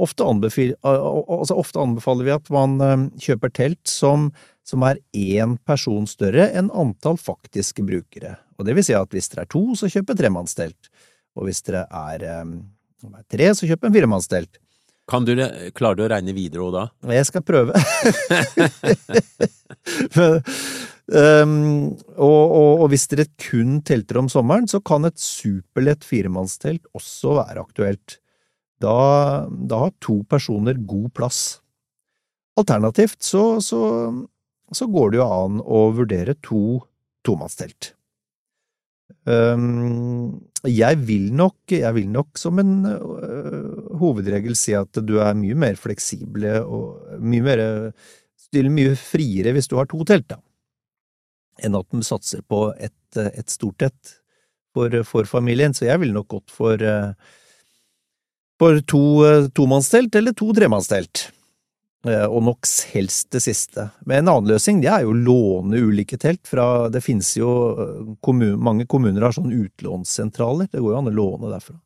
Ofte, 0.00 0.26
anbefil, 0.26 0.72
altså 0.82 1.56
ofte 1.60 1.80
anbefaler 1.82 2.26
vi 2.26 2.32
at 2.34 2.48
man 2.54 2.80
eh, 2.82 3.02
kjøper 3.24 3.52
telt 3.54 3.84
som, 3.88 4.32
som 4.64 4.84
er 4.88 5.00
én 5.12 5.58
person 5.68 6.06
større 6.08 6.48
enn 6.56 6.72
antall 6.72 7.18
faktiske 7.20 7.84
brukere. 7.84 8.38
Og 8.58 8.66
det 8.66 8.76
vil 8.76 8.86
si 8.86 8.96
at 8.96 9.12
hvis 9.12 9.28
dere 9.32 9.44
er 9.44 9.52
to, 9.52 9.64
så 9.76 9.90
kjøp 9.92 10.14
et 10.14 10.20
tremannstelt. 10.22 10.90
Og 11.36 11.48
hvis 11.48 11.62
dere 11.66 11.84
er, 11.90 12.24
um, 12.42 12.56
er 13.10 13.24
tre, 13.30 13.50
så 13.54 13.68
kjøp 13.68 13.84
en 13.84 13.96
firemannstelt. 13.96 14.60
Kan 15.10 15.26
du, 15.28 15.34
klarer 15.76 15.98
du 15.98 16.04
å 16.06 16.08
regne 16.08 16.32
videre 16.32 16.70
da? 16.72 16.84
Jeg 17.12 17.28
skal 17.28 17.44
prøve. 17.44 17.76
Men, 20.16 20.38
um, 21.12 21.56
og, 22.16 22.40
og, 22.40 22.70
og 22.80 22.86
hvis 22.88 23.04
dere 23.10 23.26
kun 23.36 23.82
telter 23.84 24.22
om 24.22 24.30
sommeren, 24.32 24.68
så 24.70 24.80
kan 24.80 25.04
et 25.04 25.20
superlett 25.20 26.06
firemannstelt 26.08 26.88
også 26.96 27.36
være 27.42 27.66
aktuelt. 27.66 28.16
Da, 28.80 28.96
da 29.44 29.82
har 29.84 29.92
to 30.00 30.22
personer 30.30 30.80
god 30.80 31.10
plass. 31.16 31.42
Alternativt 32.56 33.20
så, 33.26 33.60
så, 33.60 33.82
så 34.76 34.88
går 34.90 35.12
det 35.12 35.20
jo 35.20 35.28
an 35.28 35.60
å 35.62 35.84
vurdere 35.96 36.36
to 36.44 36.80
tomannstelt. 37.26 37.92
Um, 39.28 40.42
jeg 40.68 40.98
vil 41.04 41.30
nok, 41.36 41.56
jeg 41.72 41.92
vil 41.96 42.08
nok 42.12 42.40
som 42.40 42.60
en 42.60 42.74
øh, 42.88 43.94
hovedregel 44.00 44.56
si 44.56 44.74
at 44.76 45.00
du 45.04 45.16
er 45.20 45.36
mye 45.36 45.56
mer 45.56 45.78
fleksible 45.80 46.58
og 46.64 47.20
mye 47.20 47.44
mer 47.44 47.62
stiller 48.40 48.72
mye 48.72 48.94
friere 49.00 49.52
hvis 49.56 49.68
du 49.70 49.76
har 49.78 49.88
to 49.90 50.00
telt, 50.08 50.28
da, 50.32 50.38
enn 51.64 51.76
at 51.78 51.88
du 51.92 52.04
satser 52.04 52.44
på 52.48 52.66
et, 52.76 53.20
et 53.20 53.50
stort 53.52 53.84
et 53.86 54.14
for, 54.74 55.02
for 55.06 55.28
familien. 55.28 55.74
Så 55.74 55.88
jeg 55.88 56.02
ville 56.02 56.16
nok 56.16 56.30
gått 56.36 56.54
for, 56.54 56.80
øh, 56.80 57.12
for 58.60 58.80
to 58.90 59.04
øh, 59.26 59.48
tomannstelt 59.54 60.14
eller 60.18 60.36
to 60.36 60.52
tremannstelt. 60.56 61.28
Eh, 62.04 62.26
Og 62.28 62.42
nok 62.44 62.68
helst 62.92 63.30
det 63.32 63.40
siste. 63.44 63.88
Men 64.04 64.24
en 64.24 64.32
annen 64.34 64.52
løsning 64.52 64.82
det 64.82 64.90
er 64.92 65.04
jo 65.06 65.14
å 65.14 65.18
låne 65.18 65.80
ulike 65.80 66.18
telt 66.20 66.44
fra 66.48 66.90
Det 66.92 67.00
finnes 67.04 67.30
jo 67.38 67.50
eh, 67.72 68.10
kommun, 68.24 68.58
Mange 68.60 68.86
kommuner 68.86 69.24
har 69.24 69.36
sånne 69.36 69.56
utlånssentraler. 69.64 70.68
Det 70.72 70.82
går 70.82 70.92
jo 70.92 71.00
an 71.00 71.12
å 71.12 71.14
låne 71.14 71.52
derfra. 71.52 71.78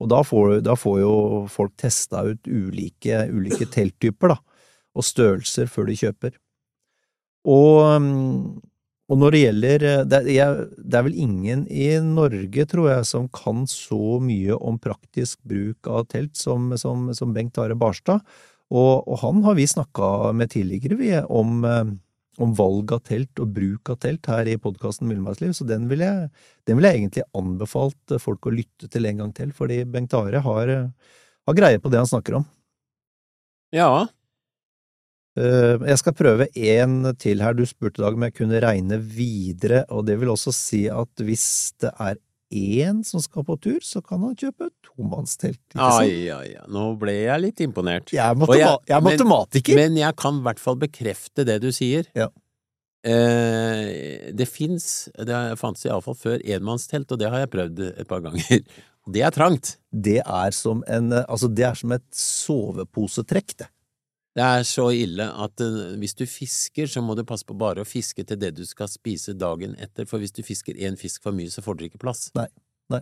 Og 0.00 0.10
da 0.12 0.20
får, 0.24 0.58
da 0.64 0.76
får 0.76 1.00
jo 1.00 1.12
folk 1.48 1.76
testa 1.80 2.24
ut 2.28 2.48
ulike, 2.48 3.26
ulike 3.32 3.68
telttyper, 3.76 4.34
da. 4.34 4.40
og 4.96 5.04
størrelser 5.04 5.70
før 5.72 5.88
de 5.90 6.00
kjøper. 6.00 6.34
Og, 7.46 8.02
mm, 8.02 8.58
og 9.06 9.20
når 9.22 9.32
det 9.32 9.40
gjelder 9.40 9.84
det 10.10 10.20
er, 10.34 10.60
det 10.76 10.98
er 10.98 11.06
vel 11.06 11.16
ingen 11.22 11.64
i 11.70 11.94
Norge, 12.02 12.66
tror 12.68 12.90
jeg, 12.90 13.06
som 13.08 13.28
kan 13.32 13.64
så 13.70 14.18
mye 14.20 14.56
om 14.56 14.80
praktisk 14.82 15.38
bruk 15.46 15.88
av 15.88 16.08
telt 16.12 16.36
som, 16.36 16.72
som, 16.80 17.08
som 17.16 17.32
Bengt 17.36 17.56
Are 17.62 17.76
Barstad. 17.78 18.24
Og, 18.74 19.06
og, 19.06 19.14
han 19.22 19.44
har 19.44 19.54
vi 19.58 19.68
snakka 19.70 20.32
med 20.34 20.50
tidligere, 20.50 20.98
vi, 20.98 21.12
om, 21.22 21.60
eh, 21.64 21.92
om, 22.42 22.54
valg 22.58 22.96
av 22.96 23.04
telt 23.06 23.42
og 23.42 23.52
bruk 23.54 23.92
av 23.94 24.00
telt 24.02 24.26
her 24.26 24.50
i 24.50 24.58
podkasten 24.58 25.12
Villmarksliv, 25.12 25.54
så 25.54 25.68
den 25.68 25.86
vil, 25.90 26.02
jeg, 26.02 26.32
den 26.66 26.80
vil 26.80 26.88
jeg 26.88 27.00
egentlig 27.00 27.26
anbefalt 27.38 28.16
folk 28.22 28.50
å 28.50 28.56
lytte 28.56 28.90
til 28.90 29.06
en 29.06 29.22
gang 29.22 29.32
til, 29.36 29.54
fordi 29.54 29.84
Bengt 29.86 30.16
Are 30.18 30.42
har, 30.42 30.74
har 31.46 31.58
greie 31.58 31.82
på 31.82 31.94
det 31.94 32.02
han 32.02 32.10
snakker 32.10 32.40
om. 32.40 32.48
Ja, 33.74 34.06
Eh, 35.36 35.82
jeg 35.84 36.00
skal 36.00 36.16
prøve 36.16 36.48
en 36.56 37.12
til 37.20 37.42
her. 37.44 37.56
Du 37.56 37.66
spurte 37.68 38.00
dag 38.00 38.16
om 38.16 38.24
jeg 38.24 38.36
kunne 38.38 38.60
regne 38.64 38.98
videre, 39.00 39.84
og 39.92 40.06
det 40.08 40.16
vil 40.20 40.32
også 40.32 40.54
si 40.54 40.86
at 40.88 41.24
hvis 41.24 41.76
det 41.82 41.92
er 42.00 42.16
én 42.50 43.02
som 43.06 43.22
skal 43.22 43.44
på 43.46 43.56
tur, 43.62 43.78
så 43.82 44.02
kan 44.04 44.22
han 44.22 44.36
kjøpe 44.38 44.70
tomannstelt. 44.86 45.62
Ai, 45.74 46.30
ai, 46.30 46.54
ai, 46.54 46.66
nå 46.72 46.88
ble 47.00 47.14
jeg 47.18 47.42
litt 47.42 47.62
imponert. 47.64 48.12
Jeg 48.14 48.22
er, 48.22 48.38
matema 48.38 48.58
jeg, 48.60 48.82
jeg 48.88 48.96
er 48.96 49.06
matematiker! 49.06 49.78
Men, 49.78 49.94
men, 49.94 50.02
jeg 50.04 50.18
kan 50.22 50.40
i 50.40 50.44
hvert 50.46 50.62
fall 50.62 50.80
bekrefte 50.80 51.46
det 51.48 51.60
du 51.64 51.70
sier. 51.74 52.08
Ja. 52.16 52.30
Eh, 53.06 54.32
det 54.34 54.48
fins, 54.50 55.08
det 55.14 55.40
fantes 55.60 55.86
iallfall 55.86 56.18
før, 56.18 56.42
enmannstelt, 56.42 57.10
og 57.12 57.22
det 57.22 57.30
har 57.32 57.44
jeg 57.44 57.52
prøvd 57.54 57.82
et 57.92 58.06
par 58.10 58.22
ganger. 58.24 58.60
Det 59.06 59.20
er 59.22 59.30
trangt. 59.30 59.76
Det 59.94 60.16
er 60.18 60.50
som 60.50 60.80
en, 60.90 61.12
altså 61.14 61.46
det 61.46 61.62
er 61.62 61.76
som 61.78 61.92
et 61.94 62.06
soveposetrekk, 62.10 63.52
det. 63.60 63.68
Det 64.36 64.44
er 64.44 64.66
så 64.68 64.90
ille 64.92 65.26
at 65.32 65.62
uh, 65.64 65.94
hvis 65.96 66.12
du 66.18 66.26
fisker, 66.28 66.88
så 66.92 67.00
må 67.00 67.14
du 67.16 67.24
passe 67.24 67.46
på 67.48 67.56
bare 67.56 67.82
å 67.82 67.88
fiske 67.88 68.20
til 68.28 68.38
det 68.40 68.52
du 68.58 68.64
skal 68.68 68.90
spise 68.92 69.32
dagen 69.32 69.72
etter, 69.80 70.04
for 70.08 70.20
hvis 70.20 70.34
du 70.36 70.42
fisker 70.44 70.76
én 70.76 70.98
fisk 71.00 71.24
for 71.24 71.36
mye, 71.36 71.48
så 71.52 71.64
får 71.64 71.78
dere 71.78 71.88
ikke 71.88 72.02
plass. 72.02 72.26
Nei, 72.36 72.48
nei. 72.92 73.00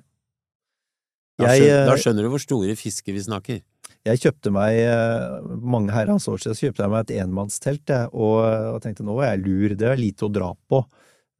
Da, 1.42 1.50
skjønner, 1.50 1.88
da, 1.90 1.96
skjønner, 1.98 2.26
du 2.26 2.30
hvor 2.36 2.44
store 2.44 2.76
fisker 2.78 3.16
vi 3.16 3.24
snakker. 3.26 3.64
Jeg 4.06 4.22
kjøpte 4.22 4.54
meg, 4.54 4.78
uh, 4.86 5.42
mange 5.58 5.90
herrens 5.96 6.28
år 6.30 6.38
siden, 6.38 6.54
så 6.54 6.68
kjøpte 6.68 6.86
jeg 6.86 6.94
meg 6.94 7.02
et 7.02 7.16
enmannstelt, 7.24 7.82
jeg, 7.90 8.12
og, 8.14 8.38
og, 8.70 8.78
tenkte 8.84 9.06
nå 9.06 9.18
er 9.18 9.34
jeg 9.34 9.44
lur, 9.48 9.78
det 9.80 9.90
er 9.90 9.98
lite 9.98 10.28
å 10.28 10.32
dra 10.38 10.54
på. 10.70 10.84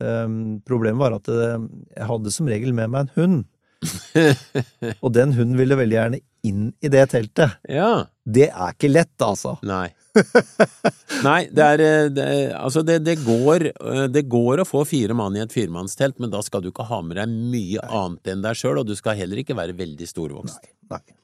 Um, 0.03 0.59
problemet 0.67 0.99
var 1.05 1.15
at 1.21 1.31
jeg 1.31 2.09
hadde 2.11 2.35
som 2.35 2.51
regel 2.51 2.75
med 2.75 2.91
meg 2.91 3.07
en 3.07 3.15
hund. 3.15 3.43
og 5.05 5.11
den 5.15 5.37
hunden 5.37 5.59
ville 5.61 5.79
veldig 5.79 6.01
gjerne 6.01 6.25
inn 6.45 6.69
i 6.85 6.91
det 6.93 7.07
teltet. 7.13 7.59
Ja. 7.71 8.07
Det 8.25 8.49
er 8.51 8.75
ikke 8.75 8.91
lett, 8.91 9.15
altså. 9.25 9.57
Nei. 9.67 9.89
Nei, 11.27 11.41
det 11.51 11.65
er, 11.65 11.83
det, 12.15 12.27
Altså, 12.55 12.85
det, 12.87 13.01
det, 13.07 13.17
går, 13.25 13.67
det 14.13 14.25
går 14.31 14.63
å 14.63 14.69
få 14.69 14.85
fire 14.89 15.17
mann 15.17 15.37
i 15.37 15.43
et 15.43 15.53
firemannstelt, 15.53 16.21
men 16.23 16.33
da 16.33 16.43
skal 16.45 16.63
du 16.63 16.71
ikke 16.71 16.87
ha 16.89 17.01
med 17.05 17.19
deg 17.19 17.33
mye 17.33 17.83
nei. 17.83 17.91
annet 18.01 18.33
enn 18.33 18.47
deg 18.47 18.61
sjøl, 18.61 18.81
og 18.83 18.89
du 18.89 18.95
skal 18.99 19.19
heller 19.19 19.43
ikke 19.43 19.59
være 19.59 19.77
veldig 19.79 20.09
storvokst. 20.09 20.63
Nei, 20.63 20.95
nei. 20.95 21.19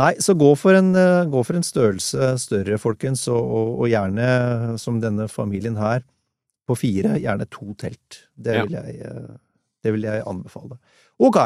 nei 0.00 0.12
så 0.24 0.36
gå 0.38 0.52
for, 0.60 0.78
en, 0.78 0.94
gå 1.32 1.44
for, 1.44 1.58
en, 1.58 1.66
størrelse 1.66 2.34
større, 2.44 2.80
folkens, 2.82 3.26
og, 3.32 3.42
og, 3.42 3.74
og, 3.80 3.88
gjerne, 3.90 4.78
som 4.80 5.02
denne 5.02 5.28
familien 5.32 5.80
her, 5.80 6.06
på 6.64 6.78
fire, 6.80 7.18
gjerne 7.20 7.44
to 7.52 7.74
telt. 7.76 8.22
Det 8.40 8.62
vil, 8.62 8.78
ja. 8.78 8.86
jeg, 8.88 9.38
det 9.84 9.92
vil 9.92 10.06
jeg 10.06 10.24
anbefale. 10.30 10.78
Ok. 11.20 11.42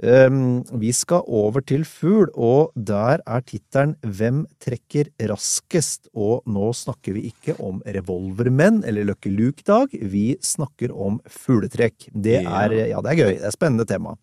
Ehm, 0.00 0.62
vi 0.80 0.94
skal 0.96 1.26
over 1.28 1.60
til 1.60 1.84
fugl, 1.84 2.30
og 2.32 2.72
der 2.74 3.20
er 3.20 3.42
tittelen 3.44 3.96
Hvem 4.00 4.46
trekker 4.62 5.10
raskest? 5.28 6.08
Og 6.16 6.40
nå 6.48 6.70
snakker 6.76 7.18
vi 7.18 7.26
ikke 7.28 7.58
om 7.60 7.82
revolvermenn 7.84 8.80
eller 8.88 9.10
Lucky 9.10 9.32
Luke-dag, 9.34 9.92
vi 9.92 10.38
snakker 10.40 10.94
om 10.94 11.20
fugletrekk. 11.28 12.08
Det 12.14 12.40
er, 12.40 12.76
ja, 12.94 13.04
det 13.04 13.12
er 13.12 13.20
gøy, 13.20 13.32
det 13.36 13.44
er 13.44 13.52
et 13.52 13.58
spennende 13.58 13.88
tema. 13.88 14.16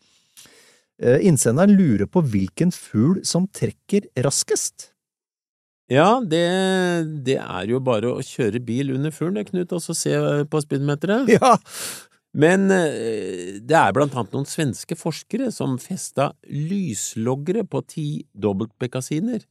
Eh, 0.97 1.21
innsenderen 1.29 1.77
lurer 1.77 2.09
på 2.09 2.25
hvilken 2.25 2.73
fugl 2.73 3.21
som 3.27 3.45
trekker 3.53 4.09
raskest. 4.25 4.95
Ja, 5.87 6.17
det, 6.19 6.43
det, 7.23 7.37
er 7.39 7.69
jo 7.69 7.77
bare 7.79 8.09
å 8.11 8.23
kjøre 8.25 8.59
bil 8.59 8.89
under 8.97 9.13
fuglen, 9.15 9.45
Knut, 9.47 9.71
og 9.71 9.79
så 9.79 9.93
se 9.95 10.17
på 10.49 10.61
speedometeret. 10.65 11.29
Ja, 11.37 11.53
men 12.35 12.71
eh, 12.73 13.59
det 13.63 13.77
er 13.77 13.93
blant 13.95 14.15
annet 14.17 14.35
noen 14.35 14.47
svenske 14.49 14.97
forskere 14.99 15.51
som 15.53 15.77
festa 15.81 16.31
lysloggere 16.49 17.63
på 17.69 17.83
ti 17.87 18.07
dobbeltbekkasiner, 18.35 19.45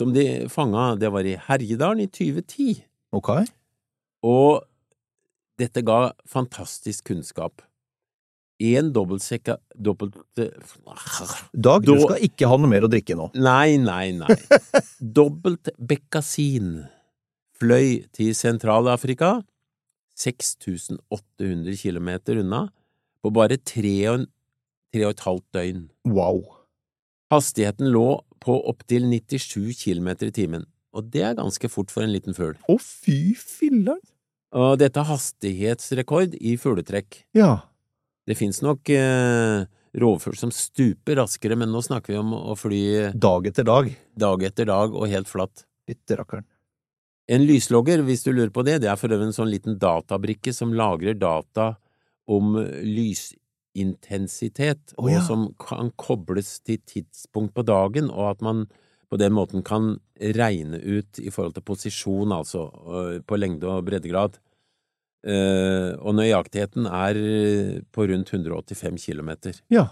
som 0.00 0.14
de 0.14 0.46
fanga, 0.52 0.92
det 0.98 1.10
var 1.12 1.26
i 1.28 1.36
Herjedalen 1.48 2.06
i 2.06 2.08
2010. 2.10 2.80
Ok. 3.12 3.34
Og 4.26 4.62
dette 5.60 5.82
ga 5.84 6.12
fantastisk 6.28 7.10
kunnskap. 7.10 7.62
En 8.62 8.92
dobbeltsekka 8.94 9.58
dobbelt... 9.74 10.16
Dag, 10.38 11.84
du 11.84 11.96
skal 11.98 12.22
ikke 12.22 12.48
ha 12.48 12.58
noe 12.60 12.70
mer 12.70 12.86
å 12.86 12.90
drikke 12.90 13.16
nå. 13.18 13.28
Nei, 13.34 13.76
nei, 13.82 14.14
nei. 14.14 14.36
Dobbeltbekkasin 15.18 16.76
fløy 17.58 18.04
til 18.14 18.32
Sentral-Afrika 18.38 19.40
6800 20.18 21.76
km 21.80 22.10
unna 22.38 22.66
på 23.22 23.32
bare 23.34 23.58
tre 23.58 23.94
og, 24.10 24.26
tre 24.92 25.06
og 25.06 25.14
et 25.14 25.24
halvt 25.26 25.46
døgn. 25.56 25.82
Wow! 26.08 26.42
Hastigheten 27.32 27.88
lå 27.94 28.20
på 28.42 28.58
opptil 28.68 29.06
97 29.08 29.78
km 29.84 30.10
i 30.26 30.32
timen, 30.34 30.66
og 30.92 31.08
det 31.14 31.22
er 31.24 31.38
ganske 31.38 31.70
fort 31.72 31.92
for 31.94 32.04
en 32.04 32.12
liten 32.12 32.36
fugl. 32.36 32.58
Å, 32.68 32.76
fy 32.76 33.36
filler'n! 33.38 34.02
Og 34.52 34.74
dette 34.82 35.00
er 35.00 35.08
hastighetsrekord 35.08 36.34
i 36.36 36.58
fugletrekk. 36.60 37.22
Ja. 37.38 37.62
Det 38.28 38.36
fins 38.36 38.60
nok 38.60 38.90
eh, 38.92 39.64
rovfugl 39.96 40.36
som 40.36 40.52
stuper 40.52 41.16
raskere, 41.22 41.56
men 41.56 41.72
nå 41.72 41.80
snakker 41.84 42.12
vi 42.12 42.20
om 42.20 42.34
å 42.36 42.56
fly 42.58 42.82
Dag 43.16 43.48
etter 43.48 43.64
dag. 43.64 43.88
Dag 44.12 44.44
etter 44.44 44.68
dag 44.68 44.92
og 44.92 45.08
helt 45.08 45.30
flatt. 45.30 45.64
Fytti 45.88 46.18
rakkeren. 46.20 46.44
En 47.32 47.46
lyslogger, 47.48 48.02
hvis 48.04 48.24
du 48.26 48.30
lurer 48.34 48.52
på 48.52 48.64
det, 48.66 48.82
det 48.82 48.90
er 48.92 48.98
for 49.00 49.14
øvrig 49.14 49.30
en 49.30 49.38
sånn 49.38 49.52
liten 49.52 49.78
databrikke 49.80 50.52
som 50.52 50.76
lagrer 50.76 51.14
data 51.16 51.66
om 52.30 52.54
lysintensitet, 52.84 54.94
oh, 54.98 55.10
ja. 55.10 55.18
og 55.18 55.22
som 55.26 55.54
kan 55.60 55.90
kobles 55.96 56.60
til 56.66 56.78
tidspunkt 56.88 57.54
på 57.56 57.62
dagen, 57.66 58.10
og 58.12 58.30
at 58.34 58.40
man 58.44 58.66
på 59.12 59.16
den 59.20 59.32
måten 59.36 59.62
kan 59.64 59.98
regne 60.16 60.78
ut 60.80 61.18
i 61.20 61.30
forhold 61.32 61.54
til 61.56 61.68
posisjon, 61.68 62.32
altså, 62.32 62.70
på 63.28 63.40
lengde 63.40 63.68
og 63.68 63.84
breddegrad. 63.88 64.32
Uh, 65.22 65.94
og 66.02 66.16
nøyaktigheten 66.18 66.86
er 66.88 67.14
på 67.94 68.06
rundt 68.10 68.32
185 68.32 69.04
km. 69.04 69.30
Ja. 69.72 69.86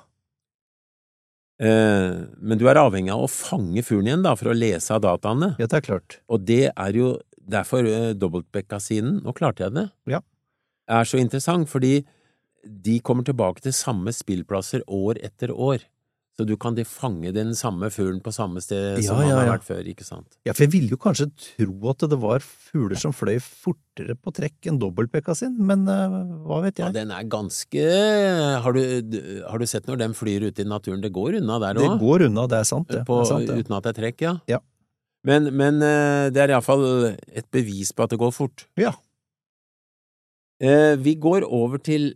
Men 1.61 2.57
du 2.57 2.65
er 2.71 2.79
avhengig 2.81 3.13
av 3.13 3.27
å 3.27 3.29
fange 3.29 3.83
fuglen 3.85 4.07
igjen 4.09 4.23
da, 4.25 4.31
for 4.41 4.49
å 4.49 4.57
lese 4.57 4.95
av 4.97 5.03
dataene. 5.05 5.51
Ja, 5.61 5.67
det 5.69 5.77
er 5.77 5.85
klart. 5.85 6.17
Og 6.33 6.47
det 6.49 6.71
er 6.73 6.97
jo 6.97 7.11
derfor 7.53 7.87
uh, 7.87 8.11
dobbeltbekkasinen, 8.17 9.21
nå 9.25 9.37
klarte 9.37 9.67
jeg 9.67 9.77
det, 9.77 9.87
ja. 10.11 10.23
er 10.91 11.09
så 11.09 11.21
interessant, 11.21 11.69
fordi 11.71 12.01
de 12.65 12.99
kommer 13.05 13.25
tilbake 13.25 13.65
til 13.65 13.75
samme 13.77 14.13
spillplasser 14.13 14.85
år 14.87 15.21
etter 15.25 15.55
år. 15.55 15.87
Så 16.41 16.47
du 16.49 16.55
kan 16.57 16.73
de 16.73 16.87
fange 16.89 17.35
den 17.37 17.51
samme 17.59 17.91
fuglen 17.93 18.21
på 18.25 18.33
samme 18.33 18.63
sted 18.65 19.03
som 19.05 19.19
ja, 19.21 19.27
han 19.29 19.43
har 19.43 19.49
vært 19.51 19.67
før, 19.67 19.83
ikke 19.91 20.07
sant? 20.07 20.39
Ja, 20.49 20.55
for 20.55 20.65
jeg 20.65 20.73
ville 20.73 20.95
jo 20.95 20.99
kanskje 21.01 21.27
tro 21.37 21.91
at 21.91 22.07
det 22.09 22.17
var 22.23 22.41
fugler 22.41 22.97
som 23.01 23.13
fløy 23.13 23.37
fortere 23.45 24.17
på 24.17 24.33
trekk 24.39 24.71
enn 24.71 24.79
dobbeltbekkasin, 24.81 25.59
men 25.69 25.85
uh, 25.91 26.17
hva 26.49 26.63
vet 26.65 26.81
jeg? 26.81 26.87
Ja, 26.87 26.95
den 26.97 27.13
er 27.13 27.29
ganske 27.29 27.85
har 28.65 28.77
du, 28.79 29.21
har 29.45 29.61
du, 29.61 29.69
sett 29.69 29.91
når 29.91 30.01
den 30.07 30.17
flyr 30.17 30.49
ute 30.49 30.65
i 30.65 30.69
naturen? 30.71 31.05
Det 31.05 31.13
går 31.13 31.43
unna 31.43 31.61
der 31.61 31.83
òg. 31.83 31.85
Det 31.85 32.01
går 32.07 32.27
unna, 32.31 32.47
det 32.49 32.63
er 32.63 32.73
sant, 32.73 32.89
det. 32.89 33.05
På, 33.09 33.21
det 33.21 33.27
er 33.27 33.33
sant, 33.35 33.51
det. 33.51 33.61
Uten 33.61 33.77
at 33.77 33.89
det 33.89 33.93
er 33.93 34.01
trekk, 34.01 34.25
ja. 34.25 34.35
ja. 34.49 34.63
Men, 35.27 35.51
men 35.53 35.83
uh, 35.85 36.31
det 36.33 36.41
er 36.41 36.55
iallfall 36.55 37.13
et 37.13 37.47
bevis 37.53 37.93
på 37.93 38.07
at 38.07 38.13
det 38.15 38.21
går 38.21 38.33
fort. 38.33 38.67
Ja. 38.81 38.95
Uh, 40.61 40.97
vi 41.01 41.17
går 41.21 41.45
over 41.49 41.81
til 41.83 42.15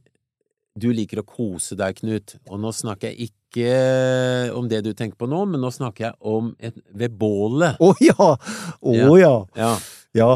du 0.75 0.89
liker 0.91 1.21
å 1.23 1.27
kose 1.27 1.77
deg, 1.79 2.01
Knut, 2.01 2.35
og 2.51 2.59
nå 2.59 2.73
snakker 2.75 3.13
jeg 3.13 3.29
ikke 3.31 4.51
om 4.59 4.67
det 4.67 4.81
du 4.83 4.91
tenker 4.97 5.15
på 5.21 5.29
nå, 5.31 5.45
men 5.47 5.63
nå 5.63 5.71
snakker 5.71 6.09
jeg 6.09 6.17
om 6.19 6.51
et, 6.59 6.75
ved 6.91 7.15
bålet. 7.15 7.79
Å 7.79 7.93
oh, 7.93 8.03
ja! 8.03 8.33
Å 8.35 8.95
oh, 9.07 9.15
ja. 9.21 9.37
ja. 9.55 9.71
ja! 10.19 10.33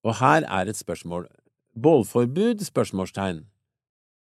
Og 0.00 0.16
her 0.22 0.46
er 0.48 0.72
et 0.72 0.80
spørsmål. 0.80 1.28
Bålforbud? 1.76 2.64
spørsmålstegn. 2.64 3.44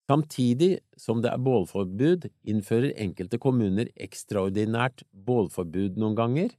Samtidig 0.05 0.83
som 1.01 1.23
det 1.25 1.33
er 1.33 1.41
bålforbud, 1.41 2.29
innfører 2.45 2.93
enkelte 3.01 3.41
kommuner 3.41 3.89
ekstraordinært 3.97 5.07
bålforbud 5.25 5.97
noen 5.97 6.19
ganger, 6.19 6.53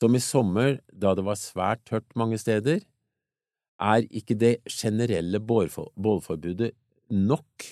som 0.00 0.16
i 0.16 0.22
sommer 0.24 0.78
da 0.92 1.12
det 1.16 1.26
var 1.26 1.38
svært 1.38 1.84
tørt 1.88 2.08
mange 2.18 2.38
steder. 2.40 2.80
Er 3.80 4.06
ikke 4.08 4.36
det 4.38 4.54
generelle 4.68 5.40
bålforbudet 5.40 6.72
nok 7.10 7.68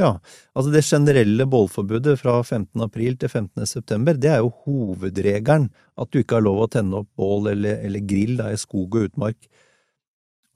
Ja, 0.00 0.16
altså 0.56 0.70
det 0.72 0.80
generelle 0.88 1.44
bålforbudet 1.46 2.14
fra 2.16 2.38
15. 2.42 2.80
april 2.80 3.18
til 3.20 3.28
15. 3.28 3.66
september, 3.68 4.16
det 4.16 4.30
er 4.32 4.38
jo 4.40 4.48
hovedregelen, 4.64 5.66
at 6.00 6.08
du 6.08 6.22
ikke 6.22 6.38
har 6.38 6.46
lov 6.46 6.62
å 6.64 6.70
tenne 6.72 7.02
opp 7.02 7.10
bål 7.20 7.50
eller, 7.52 7.82
eller 7.84 8.00
grill 8.08 8.38
da, 8.38 8.48
i 8.48 8.56
skog 8.56 8.96
og 8.96 9.10
utmark. 9.10 9.36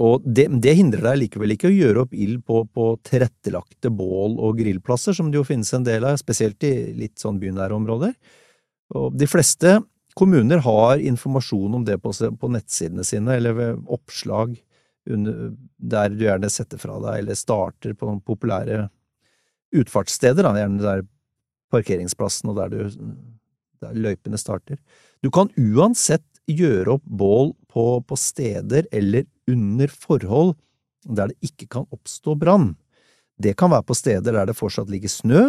Og 0.00 0.24
det, 0.24 0.46
det, 0.64 0.72
hindrer 0.76 1.04
deg 1.04 1.20
likevel 1.20 1.52
ikke 1.52 1.68
å 1.68 1.74
gjøre 1.76 2.06
opp 2.06 2.16
ild 2.16 2.42
på, 2.48 2.62
på 2.64 2.88
tilrettelagte 3.04 3.92
bål 3.92 4.38
og 4.40 4.56
grillplasser, 4.58 5.16
som 5.16 5.28
det 5.28 5.38
jo 5.40 5.46
finnes 5.48 5.72
en 5.76 5.84
del 5.84 6.08
av, 6.08 6.16
spesielt 6.20 6.64
i 6.68 6.72
litt 6.96 7.20
sånn 7.20 7.38
bynære 7.40 7.76
områder. 7.76 8.16
Og 8.96 9.16
de 9.16 9.28
fleste 9.28 9.78
kommuner 10.16 10.62
har 10.64 10.98
informasjon 10.98 11.74
om 11.76 11.84
det 11.84 11.98
på, 12.02 12.12
på 12.12 12.50
nettsidene 12.52 13.04
sine, 13.04 13.36
eller 13.36 13.56
ved 13.56 13.82
oppslag 13.92 14.56
under, 15.10 15.50
der 15.76 16.12
du 16.12 16.24
gjerne 16.24 16.50
setter 16.50 16.80
fra 16.80 16.96
deg, 17.04 17.20
eller 17.20 17.38
starter 17.38 17.94
på 17.94 18.08
noen 18.08 18.22
populære 18.24 18.86
utfartssteder, 19.76 20.46
da, 20.46 20.54
gjerne 20.56 20.82
der 20.82 21.04
parkeringsplassen 21.74 22.52
og 22.52 22.60
der, 22.60 22.72
du, 22.72 23.10
der 23.82 23.98
løypene 23.98 24.40
starter. 24.40 24.80
Du 25.22 25.30
kan 25.34 25.50
uansett 25.58 26.24
gjøre 26.46 26.96
opp 26.96 27.04
bål 27.04 27.52
på, 27.72 27.86
på 28.06 28.18
steder 28.18 28.86
eller 28.94 29.26
under 29.50 29.90
forhold 29.90 30.54
der 31.06 31.30
det 31.30 31.50
ikke 31.50 31.68
kan 31.70 31.86
oppstå 31.94 32.34
brann. 32.38 32.72
Det 33.38 33.52
kan 33.58 33.70
være 33.70 33.86
på 33.86 33.94
steder 33.98 34.34
der 34.34 34.48
det 34.48 34.56
fortsatt 34.58 34.90
ligger 34.90 35.12
snø, 35.12 35.42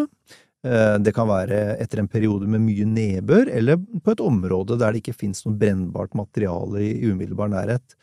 det 0.66 1.12
kan 1.14 1.30
være 1.30 1.78
etter 1.80 2.02
en 2.02 2.10
periode 2.10 2.48
med 2.50 2.64
mye 2.66 2.86
nedbør, 2.90 3.52
eller 3.54 3.78
på 4.04 4.12
et 4.12 4.24
område 4.26 4.76
der 4.82 4.92
det 4.92 5.04
ikke 5.04 5.14
finnes 5.16 5.44
noe 5.46 5.56
brennbart 5.56 6.18
materiale 6.18 6.82
i 6.82 7.12
umiddelbar 7.12 7.52
nærhet. 7.54 7.94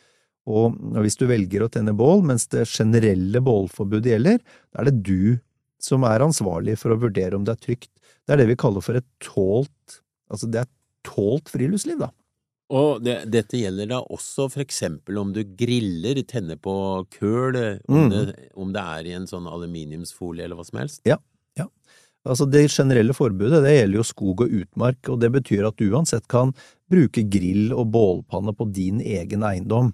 Og 0.47 0.77
hvis 1.03 1.19
du 1.21 1.27
velger 1.29 1.65
å 1.65 1.71
tenne 1.73 1.95
bål 1.97 2.23
mens 2.29 2.47
det 2.53 2.67
generelle 2.71 3.41
bålforbudet 3.45 4.13
gjelder, 4.13 4.41
da 4.73 4.83
er 4.83 4.91
det 4.91 5.03
du 5.05 5.37
som 5.83 6.05
er 6.09 6.25
ansvarlig 6.25 6.79
for 6.81 6.95
å 6.95 7.01
vurdere 7.01 7.37
om 7.37 7.45
det 7.45 7.57
er 7.57 7.65
trygt. 7.67 7.93
Det 8.25 8.35
er 8.35 8.41
det 8.41 8.51
vi 8.53 8.61
kaller 8.61 8.85
for 8.85 9.01
et 9.01 9.09
tålt 9.25 10.01
Altså, 10.33 10.49
det 10.49 10.63
er 10.63 10.71
tålt 11.05 11.51
friluftsliv, 11.53 11.99
da. 12.01 12.09
Og 12.75 13.03
det, 13.05 13.19
dette 13.31 13.59
gjelder 13.61 13.91
da 13.91 13.99
også 14.01 14.49
for 14.51 14.63
eksempel 14.65 15.19
om 15.21 15.35
du 15.37 15.43
griller, 15.45 16.19
tenner 16.27 16.57
på 16.59 16.75
køl, 17.13 17.59
om, 17.85 18.07
mm. 18.07 18.09
det, 18.11 18.23
om 18.59 18.73
det 18.75 18.85
er 18.97 19.11
i 19.11 19.13
en 19.19 19.29
sånn 19.31 19.47
aluminiumsfolie 19.47 20.47
eller 20.47 20.59
hva 20.59 20.65
som 20.67 20.81
helst? 20.81 21.03
Ja. 21.07 21.19
Altså 22.25 22.47
Det 22.49 22.69
generelle 22.73 23.13
forbudet 23.17 23.61
det 23.65 23.75
gjelder 23.75 24.01
jo 24.01 24.07
skog 24.07 24.47
og 24.47 24.55
utmark, 24.63 25.11
og 25.13 25.21
det 25.21 25.31
betyr 25.35 25.67
at 25.69 25.77
du 25.77 25.91
uansett 25.91 26.25
kan 26.31 26.55
bruke 26.91 27.27
grill 27.29 27.75
og 27.75 27.91
bålpanne 27.93 28.55
på 28.57 28.69
din 28.73 29.03
egen 29.05 29.45
eiendom. 29.45 29.93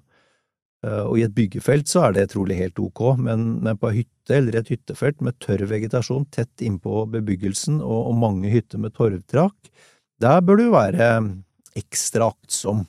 Eh, 0.86 1.02
og 1.04 1.18
i 1.18 1.24
et 1.26 1.34
byggefelt 1.36 1.90
så 1.90 2.06
er 2.06 2.16
det 2.16 2.30
trolig 2.32 2.56
helt 2.60 2.78
ok, 2.80 3.02
men, 3.20 3.58
men 3.64 3.80
på 3.80 3.90
ei 3.90 4.00
hytte 4.00 4.38
eller 4.38 4.60
et 4.60 4.70
hyttefelt 4.72 5.20
med 5.26 5.36
tørr 5.42 5.66
vegetasjon 5.68 6.28
tett 6.32 6.64
innpå 6.64 7.04
bebyggelsen 7.12 7.82
og, 7.82 7.98
og 8.12 8.16
mange 8.22 8.52
hytter 8.52 8.80
med 8.80 8.94
torvtrak, 8.96 9.72
der 10.20 10.40
bør 10.44 10.60
du 10.60 10.66
være 10.72 11.10
ekstra 11.78 12.30
aktsom. 12.30 12.86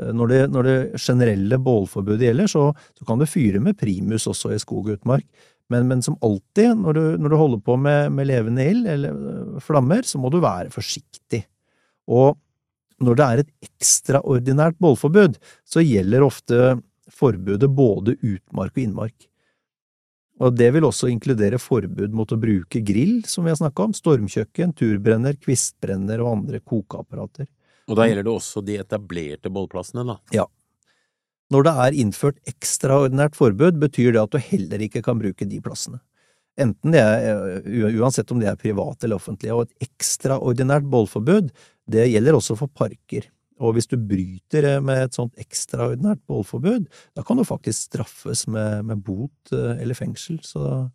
Eh, 0.00 0.12
når 0.14 0.32
det, 0.32 0.40
når 0.52 0.68
det 0.68 0.78
generelle 1.02 1.58
bålforbudet 1.58 2.28
gjelder, 2.28 2.50
så, 2.52 2.68
så, 2.94 3.08
kan 3.08 3.20
du 3.20 3.26
fyre 3.30 3.62
med 3.62 3.78
primus 3.80 4.28
også 4.30 4.54
i 4.54 4.60
skog 4.62 4.90
og 4.90 5.00
utmark, 5.00 5.26
men, 5.72 5.86
men 5.90 6.02
som 6.04 6.16
alltid 6.24 6.78
når 6.78 6.96
du, 6.96 7.04
når 7.20 7.32
du, 7.32 7.36
holder 7.40 7.62
på 7.66 7.76
med, 7.80 8.10
med 8.14 8.28
levende 8.30 8.66
ild 8.70 8.88
eller 8.90 9.14
eh, 9.14 9.62
flammer, 9.64 10.06
så 10.06 10.20
må 10.22 10.30
du 10.32 10.38
være 10.42 10.70
forsiktig. 10.74 11.42
Og 12.06 12.36
når 13.02 13.18
det 13.18 13.24
er 13.26 13.42
et 13.42 13.54
ekstraordinært 13.66 14.78
bålforbud, 14.80 15.40
så 15.68 15.84
gjelder 15.84 16.24
ofte 16.24 16.76
forbudet 17.12 17.68
både 17.70 18.16
utmark 18.22 18.76
og 18.76 18.82
innmark. 18.82 19.16
Og 20.44 20.52
det 20.52 20.68
vil 20.74 20.84
også 20.84 21.08
inkludere 21.08 21.58
forbud 21.60 22.12
mot 22.16 22.32
å 22.32 22.38
bruke 22.40 22.82
grill, 22.84 23.22
som 23.28 23.46
vi 23.46 23.52
har 23.52 23.60
snakka 23.60 23.86
om, 23.88 23.94
stormkjøkken, 23.96 24.74
turbrenner, 24.76 25.36
kvistbrenner 25.40 26.20
og 26.20 26.32
andre 26.34 26.60
kokeapparater. 26.60 27.48
Og 27.86 27.96
da 27.96 28.08
gjelder 28.08 28.26
det 28.26 28.34
også 28.34 28.62
de 28.66 28.76
etablerte 28.82 29.52
bollplassene, 29.52 30.04
da? 30.08 30.18
Ja. 30.34 30.44
Når 31.54 31.66
det 31.66 31.72
er 31.84 31.96
innført 32.02 32.38
ekstraordinært 32.50 33.36
forbud, 33.38 33.78
betyr 33.78 34.16
det 34.16 34.22
at 34.24 34.34
du 34.34 34.42
heller 34.42 34.82
ikke 34.82 35.04
kan 35.06 35.20
bruke 35.20 35.46
de 35.46 35.60
plassene. 35.62 36.00
Enten 36.56 36.94
det 36.94 37.02
er, 37.02 37.60
uansett 38.00 38.30
om 38.32 38.40
de 38.40 38.48
er 38.48 38.58
private 38.58 39.06
eller 39.06 39.20
offentlige, 39.20 39.54
og 39.54 39.66
et 39.66 39.90
ekstraordinært 39.90 40.88
bålforbud 40.90 41.50
det 41.92 42.08
gjelder 42.10 42.38
også 42.38 42.56
for 42.58 42.72
parker. 42.72 43.28
Og 43.62 43.76
hvis 43.76 43.88
du 43.88 43.96
bryter 43.96 44.80
med 44.84 45.06
et 45.06 45.16
sånt 45.16 45.36
ekstraordinært 45.40 46.20
bålforbud, 46.28 46.88
da 47.16 47.24
kan 47.24 47.38
du 47.38 47.44
faktisk 47.46 47.86
straffes 47.88 48.44
med, 48.52 48.82
med 48.88 49.04
bot 49.04 49.54
eh, 49.54 49.78
eller 49.80 49.96
fengsel, 49.96 50.42
så, 50.44 50.88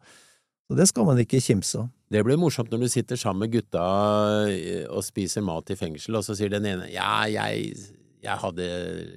så, 0.68 0.78
det 0.78 0.90
skal 0.92 1.08
man 1.08 1.22
ikke 1.22 1.42
kimse 1.42 1.82
av. 1.82 1.90
Det 2.12 2.22
blir 2.28 2.38
morsomt 2.38 2.70
når 2.74 2.84
du 2.84 2.92
sitter 2.92 3.18
sammen 3.18 3.46
med 3.46 3.56
gutta 3.56 3.86
eh, 4.52 4.84
og 4.92 5.06
spiser 5.08 5.46
mat 5.46 5.74
i 5.74 5.80
fengsel, 5.80 6.20
og 6.20 6.28
så 6.28 6.38
sier 6.38 6.54
den 6.54 6.68
ene 6.70 6.92
ja, 6.92 7.24
jeg 7.32 7.72
jeg 8.22 8.38
hadde 8.44 8.66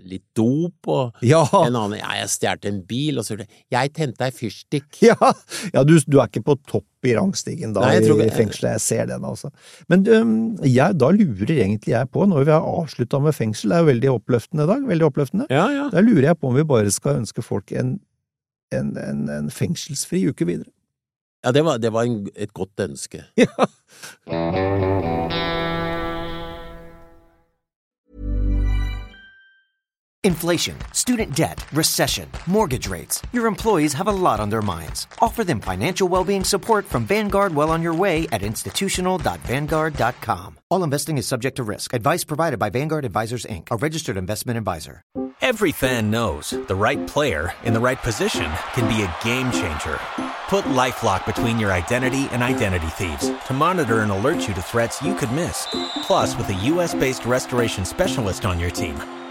litt 0.08 0.24
dop, 0.36 0.88
og 0.88 1.24
ja. 1.24 1.42
en 1.58 1.76
annen 1.76 1.98
ja, 1.98 2.14
jeg 2.22 2.28
stjal 2.32 2.58
en 2.70 2.80
bil, 2.88 3.18
og 3.20 3.24
så 3.26 3.36
du 3.36 3.42
jeg 3.44 3.92
tente 3.96 4.24
ei 4.24 4.32
fyrstikk. 4.34 4.88
Ja, 5.04 5.16
ja 5.74 5.82
du, 5.84 5.92
du, 6.08 6.18
er 6.18 6.26
ikke 6.30 6.44
på 6.46 6.54
topp 6.70 6.88
i 7.04 7.12
rangstigen 7.16 7.74
da 7.76 7.80
Nei, 7.84 7.98
i, 8.00 8.02
i 8.24 8.30
fengselet, 8.32 8.78
jeg 8.78 8.84
ser 8.84 9.04
den 9.10 9.24
altså. 9.28 9.48
Men 9.92 9.98
um, 10.08 10.30
jeg, 10.64 10.96
da 11.00 11.08
lurer 11.12 11.52
egentlig 11.58 11.92
jeg 11.92 12.08
på, 12.14 12.24
når 12.30 12.40
vi 12.48 12.52
har 12.54 12.64
avslutta 12.64 13.16
med 13.20 13.36
fengsel, 13.36 13.70
det 13.70 13.76
er 13.76 13.82
jo 13.84 13.90
veldig 13.90 14.10
oppløftende 14.14 14.64
i 14.64 14.68
dag, 14.72 14.80
veldig 14.94 15.06
oppløftende, 15.10 15.46
ja, 15.52 15.66
ja. 15.74 15.84
da 15.92 15.98
lurer 16.04 16.26
jeg 16.30 16.36
på 16.40 16.48
om 16.48 16.56
vi 16.56 16.64
bare 16.72 16.90
skal 16.94 17.20
ønske 17.20 17.42
folk 17.44 17.66
en, 17.76 17.88
en, 18.72 18.88
en, 19.00 19.20
en 19.36 19.48
fengselsfri 19.52 20.20
uke 20.30 20.44
videre. 20.48 20.70
Ja, 21.44 21.48
det 21.52 21.62
var, 21.66 21.74
det 21.82 21.92
var 21.92 22.02
en, 22.08 22.22
et 22.32 22.56
godt 22.56 22.76
ønske. 22.88 23.18
Ja. 23.44 23.68
Inflation, 30.24 30.76
student 30.94 31.36
debt, 31.36 31.62
recession, 31.74 32.30
mortgage 32.46 32.88
rates. 32.88 33.20
Your 33.34 33.46
employees 33.46 33.92
have 33.92 34.08
a 34.08 34.12
lot 34.12 34.40
on 34.40 34.48
their 34.48 34.62
minds. 34.62 35.06
Offer 35.20 35.44
them 35.44 35.60
financial 35.60 36.08
well-being 36.08 36.44
support 36.44 36.86
from 36.86 37.04
Vanguard 37.04 37.54
well 37.54 37.68
on 37.68 37.82
your 37.82 37.92
way 37.92 38.26
at 38.32 38.42
institutional.vanguard.com. 38.42 40.58
All 40.70 40.82
investing 40.82 41.18
is 41.18 41.28
subject 41.28 41.56
to 41.56 41.62
risk. 41.62 41.92
Advice 41.92 42.24
provided 42.24 42.58
by 42.58 42.70
Vanguard 42.70 43.04
Advisors 43.04 43.44
Inc., 43.44 43.68
a 43.70 43.76
registered 43.76 44.16
investment 44.16 44.56
advisor. 44.56 45.02
Every 45.42 45.72
fan 45.72 46.10
knows 46.10 46.52
the 46.52 46.74
right 46.74 47.06
player 47.06 47.52
in 47.62 47.74
the 47.74 47.80
right 47.80 48.00
position 48.00 48.50
can 48.72 48.88
be 48.88 49.02
a 49.02 49.14
game 49.22 49.52
changer. 49.52 49.98
Put 50.48 50.64
LifeLock 50.64 51.26
between 51.26 51.58
your 51.58 51.70
identity 51.70 52.28
and 52.30 52.42
identity 52.42 52.86
thieves 52.86 53.30
to 53.46 53.52
monitor 53.52 54.00
and 54.00 54.10
alert 54.10 54.48
you 54.48 54.54
to 54.54 54.62
threats 54.62 55.02
you 55.02 55.14
could 55.14 55.30
miss. 55.32 55.68
Plus, 56.06 56.34
with 56.38 56.48
a 56.48 56.54
U.S.-based 56.54 57.26
restoration 57.26 57.84
specialist 57.84 58.46
on 58.46 58.58
your 58.58 58.70
team, 58.70 58.98